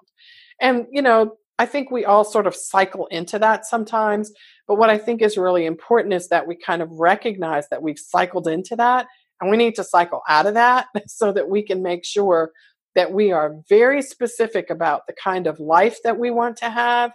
And 0.60 0.86
you 0.90 1.02
know 1.02 1.36
I 1.58 1.66
think 1.66 1.90
we 1.90 2.04
all 2.04 2.24
sort 2.24 2.46
of 2.46 2.54
cycle 2.54 3.06
into 3.08 3.38
that 3.38 3.64
sometimes. 3.64 4.32
But 4.66 4.76
what 4.76 4.90
I 4.90 4.98
think 4.98 5.22
is 5.22 5.36
really 5.36 5.66
important 5.66 6.14
is 6.14 6.28
that 6.28 6.46
we 6.46 6.56
kind 6.56 6.82
of 6.82 6.90
recognize 6.90 7.68
that 7.68 7.82
we've 7.82 7.98
cycled 7.98 8.48
into 8.48 8.76
that 8.76 9.06
and 9.40 9.50
we 9.50 9.56
need 9.56 9.74
to 9.76 9.84
cycle 9.84 10.22
out 10.28 10.46
of 10.46 10.54
that 10.54 10.86
so 11.06 11.32
that 11.32 11.48
we 11.48 11.62
can 11.62 11.82
make 11.82 12.04
sure 12.04 12.50
that 12.94 13.12
we 13.12 13.32
are 13.32 13.56
very 13.68 14.02
specific 14.02 14.70
about 14.70 15.02
the 15.06 15.14
kind 15.22 15.46
of 15.46 15.58
life 15.58 15.98
that 16.04 16.18
we 16.18 16.30
want 16.30 16.56
to 16.58 16.70
have. 16.70 17.12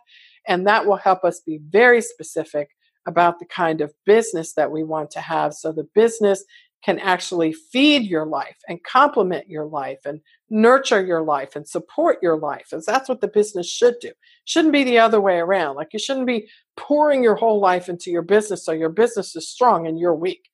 And 0.48 0.68
that 0.68 0.86
will 0.86 0.98
help 0.98 1.24
us 1.24 1.42
be 1.46 1.60
very 1.70 2.02
specific 2.02 2.70
about 3.08 3.40
the 3.40 3.46
kind 3.46 3.82
of 3.82 3.94
business 4.06 4.54
that 4.54 4.72
we 4.72 4.84
want 4.84 5.10
to 5.12 5.22
have. 5.22 5.54
So 5.54 5.72
the 5.72 5.88
business 5.96 6.44
can 6.84 7.00
actually 7.00 7.54
feed 7.54 8.04
your 8.04 8.26
life 8.26 8.58
and 8.68 8.84
complement 8.84 9.50
your 9.50 9.66
life 9.66 10.00
and 10.06 10.22
nurture 10.50 11.06
your 11.06 11.22
life 11.22 11.56
and 11.56 11.68
support 11.68 12.18
your 12.22 12.38
life 12.38 12.68
as 12.74 12.86
that's 12.86 13.10
what 13.10 13.22
the 13.22 13.28
business 13.28 13.70
should 13.70 13.96
do. 14.00 14.12
Shouldn't 14.46 14.74
be 14.74 14.84
the 14.84 15.00
other 15.00 15.20
way 15.20 15.38
around 15.38 15.76
like 15.76 15.90
you 15.94 16.00
shouldn't 16.00 16.28
be 16.28 16.48
pouring 16.78 17.24
your 17.24 17.36
whole 17.36 17.60
life 17.60 17.90
into 17.90 18.10
your 18.10 18.22
business 18.22 18.64
so 18.64 18.72
your 18.72 18.90
business 18.90 19.36
is 19.36 19.50
strong 19.50 19.88
and 19.88 20.00
you're 20.00 20.16
weak 20.16 20.50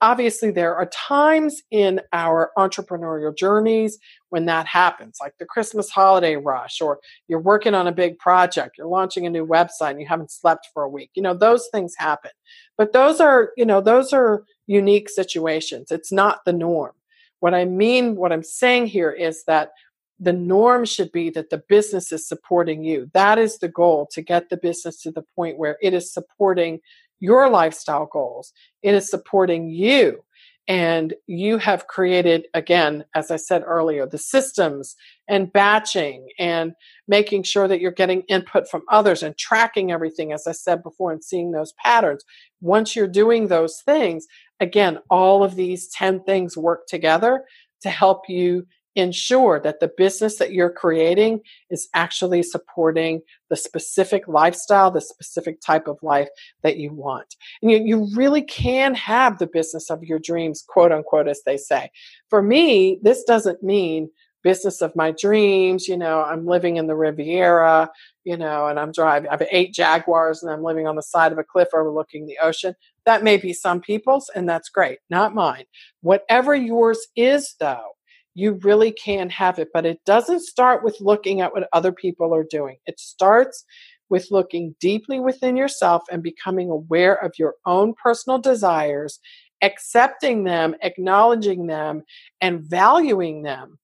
obviously 0.00 0.50
there 0.50 0.74
are 0.74 0.86
times 0.86 1.62
in 1.70 2.00
our 2.12 2.50
entrepreneurial 2.58 3.36
journeys 3.36 3.98
when 4.30 4.46
that 4.46 4.66
happens 4.66 5.18
like 5.20 5.34
the 5.38 5.46
christmas 5.46 5.88
holiday 5.88 6.36
rush 6.36 6.80
or 6.80 6.98
you're 7.28 7.40
working 7.40 7.74
on 7.74 7.86
a 7.86 7.92
big 7.92 8.18
project 8.18 8.76
you're 8.76 8.86
launching 8.86 9.26
a 9.26 9.30
new 9.30 9.46
website 9.46 9.92
and 9.92 10.00
you 10.00 10.06
haven't 10.06 10.30
slept 10.30 10.68
for 10.74 10.82
a 10.82 10.88
week 10.88 11.10
you 11.14 11.22
know 11.22 11.34
those 11.34 11.68
things 11.72 11.94
happen. 11.98 12.30
But 12.76 12.92
those 12.92 13.20
are 13.20 13.50
you 13.56 13.66
know 13.66 13.80
those 13.80 14.12
are 14.12 14.44
unique 14.66 15.08
situations. 15.08 15.90
It's 15.90 16.12
not 16.12 16.44
the 16.44 16.52
norm. 16.52 16.92
What 17.40 17.54
i 17.54 17.64
mean 17.66 18.16
what 18.16 18.32
i'm 18.32 18.42
saying 18.42 18.86
here 18.86 19.10
is 19.10 19.44
that 19.44 19.72
the 20.18 20.32
norm 20.32 20.84
should 20.86 21.12
be 21.12 21.28
that 21.30 21.50
the 21.50 21.62
business 21.68 22.12
is 22.12 22.26
supporting 22.26 22.84
you. 22.84 23.10
That 23.12 23.36
is 23.36 23.58
the 23.58 23.68
goal 23.68 24.08
to 24.12 24.22
get 24.22 24.48
the 24.48 24.56
business 24.56 25.02
to 25.02 25.10
the 25.10 25.24
point 25.36 25.58
where 25.58 25.76
it 25.82 25.92
is 25.92 26.10
supporting 26.10 26.78
your 27.20 27.48
lifestyle 27.50 28.06
goals. 28.06 28.52
It 28.82 28.94
is 28.94 29.08
supporting 29.08 29.70
you. 29.70 30.24
And 30.66 31.12
you 31.26 31.58
have 31.58 31.88
created, 31.88 32.46
again, 32.54 33.04
as 33.14 33.30
I 33.30 33.36
said 33.36 33.62
earlier, 33.66 34.06
the 34.06 34.16
systems 34.16 34.96
and 35.28 35.52
batching 35.52 36.26
and 36.38 36.72
making 37.06 37.42
sure 37.42 37.68
that 37.68 37.80
you're 37.80 37.92
getting 37.92 38.22
input 38.28 38.68
from 38.70 38.82
others 38.90 39.22
and 39.22 39.36
tracking 39.36 39.92
everything, 39.92 40.32
as 40.32 40.46
I 40.46 40.52
said 40.52 40.82
before, 40.82 41.12
and 41.12 41.22
seeing 41.22 41.50
those 41.50 41.74
patterns. 41.84 42.24
Once 42.62 42.96
you're 42.96 43.06
doing 43.06 43.48
those 43.48 43.82
things, 43.84 44.26
again, 44.58 45.00
all 45.10 45.44
of 45.44 45.54
these 45.54 45.88
10 45.88 46.24
things 46.24 46.56
work 46.56 46.86
together 46.86 47.44
to 47.82 47.90
help 47.90 48.22
you 48.28 48.66
ensure 48.96 49.60
that 49.60 49.80
the 49.80 49.92
business 49.96 50.36
that 50.36 50.52
you're 50.52 50.70
creating 50.70 51.40
is 51.70 51.88
actually 51.94 52.42
supporting 52.42 53.22
the 53.50 53.56
specific 53.56 54.28
lifestyle, 54.28 54.90
the 54.90 55.00
specific 55.00 55.60
type 55.60 55.88
of 55.88 56.02
life 56.02 56.28
that 56.62 56.76
you 56.76 56.92
want. 56.92 57.36
And 57.62 57.70
you, 57.70 57.78
you 57.78 58.08
really 58.14 58.42
can 58.42 58.94
have 58.94 59.38
the 59.38 59.46
business 59.46 59.90
of 59.90 60.04
your 60.04 60.18
dreams, 60.18 60.64
quote 60.66 60.92
unquote, 60.92 61.28
as 61.28 61.42
they 61.44 61.56
say. 61.56 61.90
For 62.30 62.42
me, 62.42 62.98
this 63.02 63.24
doesn't 63.24 63.62
mean 63.62 64.10
business 64.44 64.82
of 64.82 64.94
my 64.94 65.10
dreams. 65.10 65.88
You 65.88 65.96
know, 65.96 66.22
I'm 66.22 66.46
living 66.46 66.76
in 66.76 66.86
the 66.86 66.94
Riviera, 66.94 67.90
you 68.22 68.36
know, 68.36 68.68
and 68.68 68.78
I'm 68.78 68.92
driving, 68.92 69.28
I 69.28 69.32
have 69.32 69.48
eight 69.50 69.74
Jaguars 69.74 70.42
and 70.42 70.52
I'm 70.52 70.62
living 70.62 70.86
on 70.86 70.94
the 70.94 71.02
side 71.02 71.32
of 71.32 71.38
a 71.38 71.44
cliff 71.44 71.68
overlooking 71.74 72.26
the 72.26 72.38
ocean. 72.40 72.74
That 73.06 73.24
may 73.24 73.38
be 73.38 73.52
some 73.52 73.80
people's, 73.80 74.30
and 74.34 74.48
that's 74.48 74.68
great, 74.68 74.98
not 75.10 75.34
mine. 75.34 75.64
Whatever 76.02 76.54
yours 76.54 77.06
is, 77.16 77.56
though, 77.58 77.92
you 78.34 78.58
really 78.62 78.92
can 78.92 79.30
have 79.30 79.58
it. 79.58 79.68
But 79.72 79.86
it 79.86 80.04
doesn't 80.04 80.40
start 80.40 80.84
with 80.84 81.00
looking 81.00 81.40
at 81.40 81.52
what 81.52 81.68
other 81.72 81.92
people 81.92 82.34
are 82.34 82.44
doing. 82.44 82.76
It 82.86 82.98
starts 83.00 83.64
with 84.10 84.30
looking 84.30 84.74
deeply 84.80 85.18
within 85.20 85.56
yourself 85.56 86.02
and 86.10 86.22
becoming 86.22 86.70
aware 86.70 87.14
of 87.14 87.32
your 87.38 87.54
own 87.64 87.94
personal 88.02 88.38
desires, 88.38 89.18
accepting 89.62 90.44
them, 90.44 90.74
acknowledging 90.82 91.66
them, 91.66 92.02
and 92.40 92.62
valuing 92.62 93.42
them, 93.42 93.78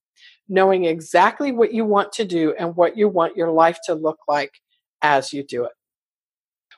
knowing 0.49 0.85
exactly 0.85 1.53
what 1.53 1.73
you 1.73 1.85
want 1.85 2.13
to 2.13 2.25
do 2.25 2.55
and 2.59 2.77
what 2.77 2.97
you 2.97 3.09
want 3.09 3.37
your 3.37 3.51
life 3.51 3.79
to 3.85 3.95
look 3.95 4.19
like 4.29 4.53
as 5.03 5.33
you 5.33 5.43
do 5.43 5.65
it. 5.65 5.73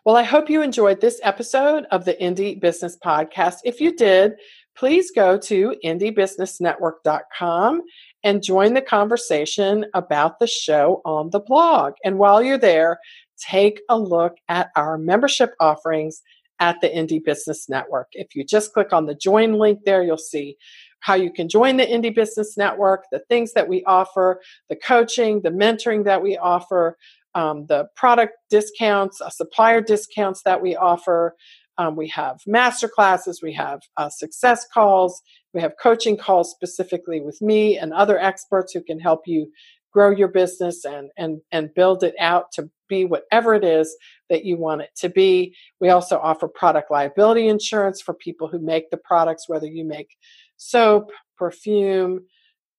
Well, 0.05 0.17
I 0.17 0.25
hope 0.25 0.51
you 0.51 0.63
enjoyed 0.63 1.01
this 1.01 1.21
episode 1.23 1.85
of 1.93 2.05
the 2.05 2.15
Indie 2.15 2.61
Business 2.61 2.99
Podcast. 3.05 3.59
If 3.65 3.81
you 3.81 3.95
did, 3.95 4.33
please 4.77 5.11
go 5.11 5.39
to 5.39 5.77
indiebusinessnetwork.com 5.85 7.83
and 8.25 8.43
join 8.43 8.75
the 8.75 8.81
conversation 8.81 9.87
about 9.95 10.39
the 10.39 10.47
show 10.47 11.03
on 11.05 11.31
the 11.31 11.41
blog. 11.41 11.95
And 12.05 12.19
while 12.19 12.43
you're 12.43 12.59
there, 12.59 12.99
take 13.39 13.81
a 13.89 13.99
look 13.99 14.35
at 14.49 14.71
our 14.77 14.99
membership 14.99 15.55
offerings 15.61 16.23
at 16.61 16.81
the 16.81 16.89
Indie 16.89 17.25
Business 17.25 17.69
Network. 17.69 18.09
If 18.13 18.37
you 18.37 18.45
just 18.45 18.73
click 18.73 18.93
on 18.93 19.07
the 19.07 19.15
join 19.17 19.55
link 19.55 19.81
there, 19.85 20.03
you'll 20.03 20.17
see 20.17 20.57
how 21.01 21.15
you 21.15 21.33
can 21.33 21.49
join 21.49 21.77
the 21.77 21.87
Indie 21.87 22.15
Business 22.15 22.57
Network, 22.57 23.05
the 23.11 23.19
things 23.29 23.53
that 23.55 23.69
we 23.69 23.83
offer, 23.85 24.41
the 24.69 24.77
coaching, 24.77 25.43
the 25.43 25.51
mentoring 25.51 26.05
that 26.05 26.23
we 26.23 26.39
offer, 26.39 26.97
um, 27.35 27.67
the 27.67 27.89
product 27.97 28.35
discounts, 28.51 29.21
uh, 29.21 29.31
supplier 29.31 29.81
discounts 29.81 30.43
that 30.45 30.63
we 30.63 30.77
offer, 30.77 31.35
um, 31.79 31.97
we 31.97 32.09
have 32.09 32.41
master 32.47 32.89
classes, 32.89 33.41
we 33.43 33.53
have 33.55 33.81
uh, 33.97 34.09
success 34.09 34.67
calls, 34.73 35.23
we 35.55 35.61
have 35.61 35.73
coaching 35.83 36.17
calls 36.17 36.51
specifically 36.51 37.21
with 37.21 37.41
me 37.41 37.79
and 37.79 37.93
other 37.93 38.19
experts 38.19 38.73
who 38.73 38.83
can 38.83 39.01
help 39.01 39.23
you 39.27 39.51
grow 39.93 40.11
your 40.11 40.29
business 40.29 40.85
and 40.85 41.11
and 41.17 41.41
and 41.51 41.75
build 41.75 42.03
it 42.03 42.15
out 42.19 42.47
to 42.53 42.71
be 42.89 43.05
whatever 43.05 43.55
it 43.55 43.65
is 43.65 43.95
that 44.31 44.45
you 44.45 44.57
want 44.57 44.81
it 44.81 44.91
to 44.97 45.09
be. 45.09 45.55
We 45.81 45.91
also 45.91 46.19
offer 46.19 46.49
product 46.49 46.91
liability 46.91 47.49
insurance 47.49 48.01
for 48.01 48.15
people 48.15 48.49
who 48.49 48.59
make 48.59 48.91
the 48.91 48.97
products, 48.97 49.49
whether 49.49 49.67
you 49.67 49.85
make 49.87 50.17
soap, 50.57 51.11
perfume, 51.37 52.21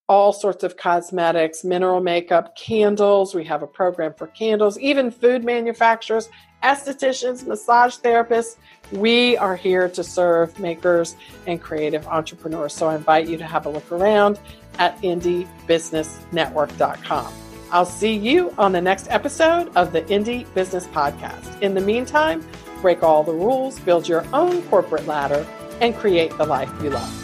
all 0.09 0.33
sorts 0.33 0.63
of 0.63 0.75
cosmetics, 0.77 1.63
mineral 1.63 2.01
makeup, 2.01 2.55
candles. 2.55 3.33
We 3.33 3.45
have 3.45 3.63
a 3.63 3.67
program 3.67 4.13
for 4.13 4.27
candles, 4.27 4.77
even 4.79 5.09
food 5.11 5.45
manufacturers, 5.45 6.29
estheticians, 6.63 7.47
massage 7.47 7.95
therapists. 7.97 8.57
We 8.91 9.37
are 9.37 9.55
here 9.55 9.87
to 9.89 10.03
serve 10.03 10.59
makers 10.59 11.15
and 11.47 11.59
creative 11.61 12.05
entrepreneurs. 12.07 12.73
So 12.73 12.87
I 12.87 12.95
invite 12.95 13.27
you 13.27 13.37
to 13.37 13.45
have 13.45 13.65
a 13.65 13.69
look 13.69 13.91
around 13.91 14.39
at 14.77 15.01
indiebusinessnetwork.com. 15.01 17.33
I'll 17.71 17.85
see 17.85 18.13
you 18.13 18.53
on 18.57 18.71
the 18.71 18.81
next 18.81 19.07
episode 19.09 19.75
of 19.75 19.91
the 19.93 20.03
Indie 20.03 20.45
Business 20.53 20.85
Podcast. 20.87 21.59
In 21.61 21.73
the 21.73 21.81
meantime, 21.81 22.45
break 22.81 23.01
all 23.01 23.23
the 23.23 23.33
rules, 23.33 23.79
build 23.79 24.07
your 24.07 24.23
own 24.33 24.61
corporate 24.63 25.07
ladder, 25.07 25.47
and 25.81 25.95
create 25.95 26.37
the 26.37 26.45
life 26.45 26.69
you 26.83 26.91
love. 26.91 27.22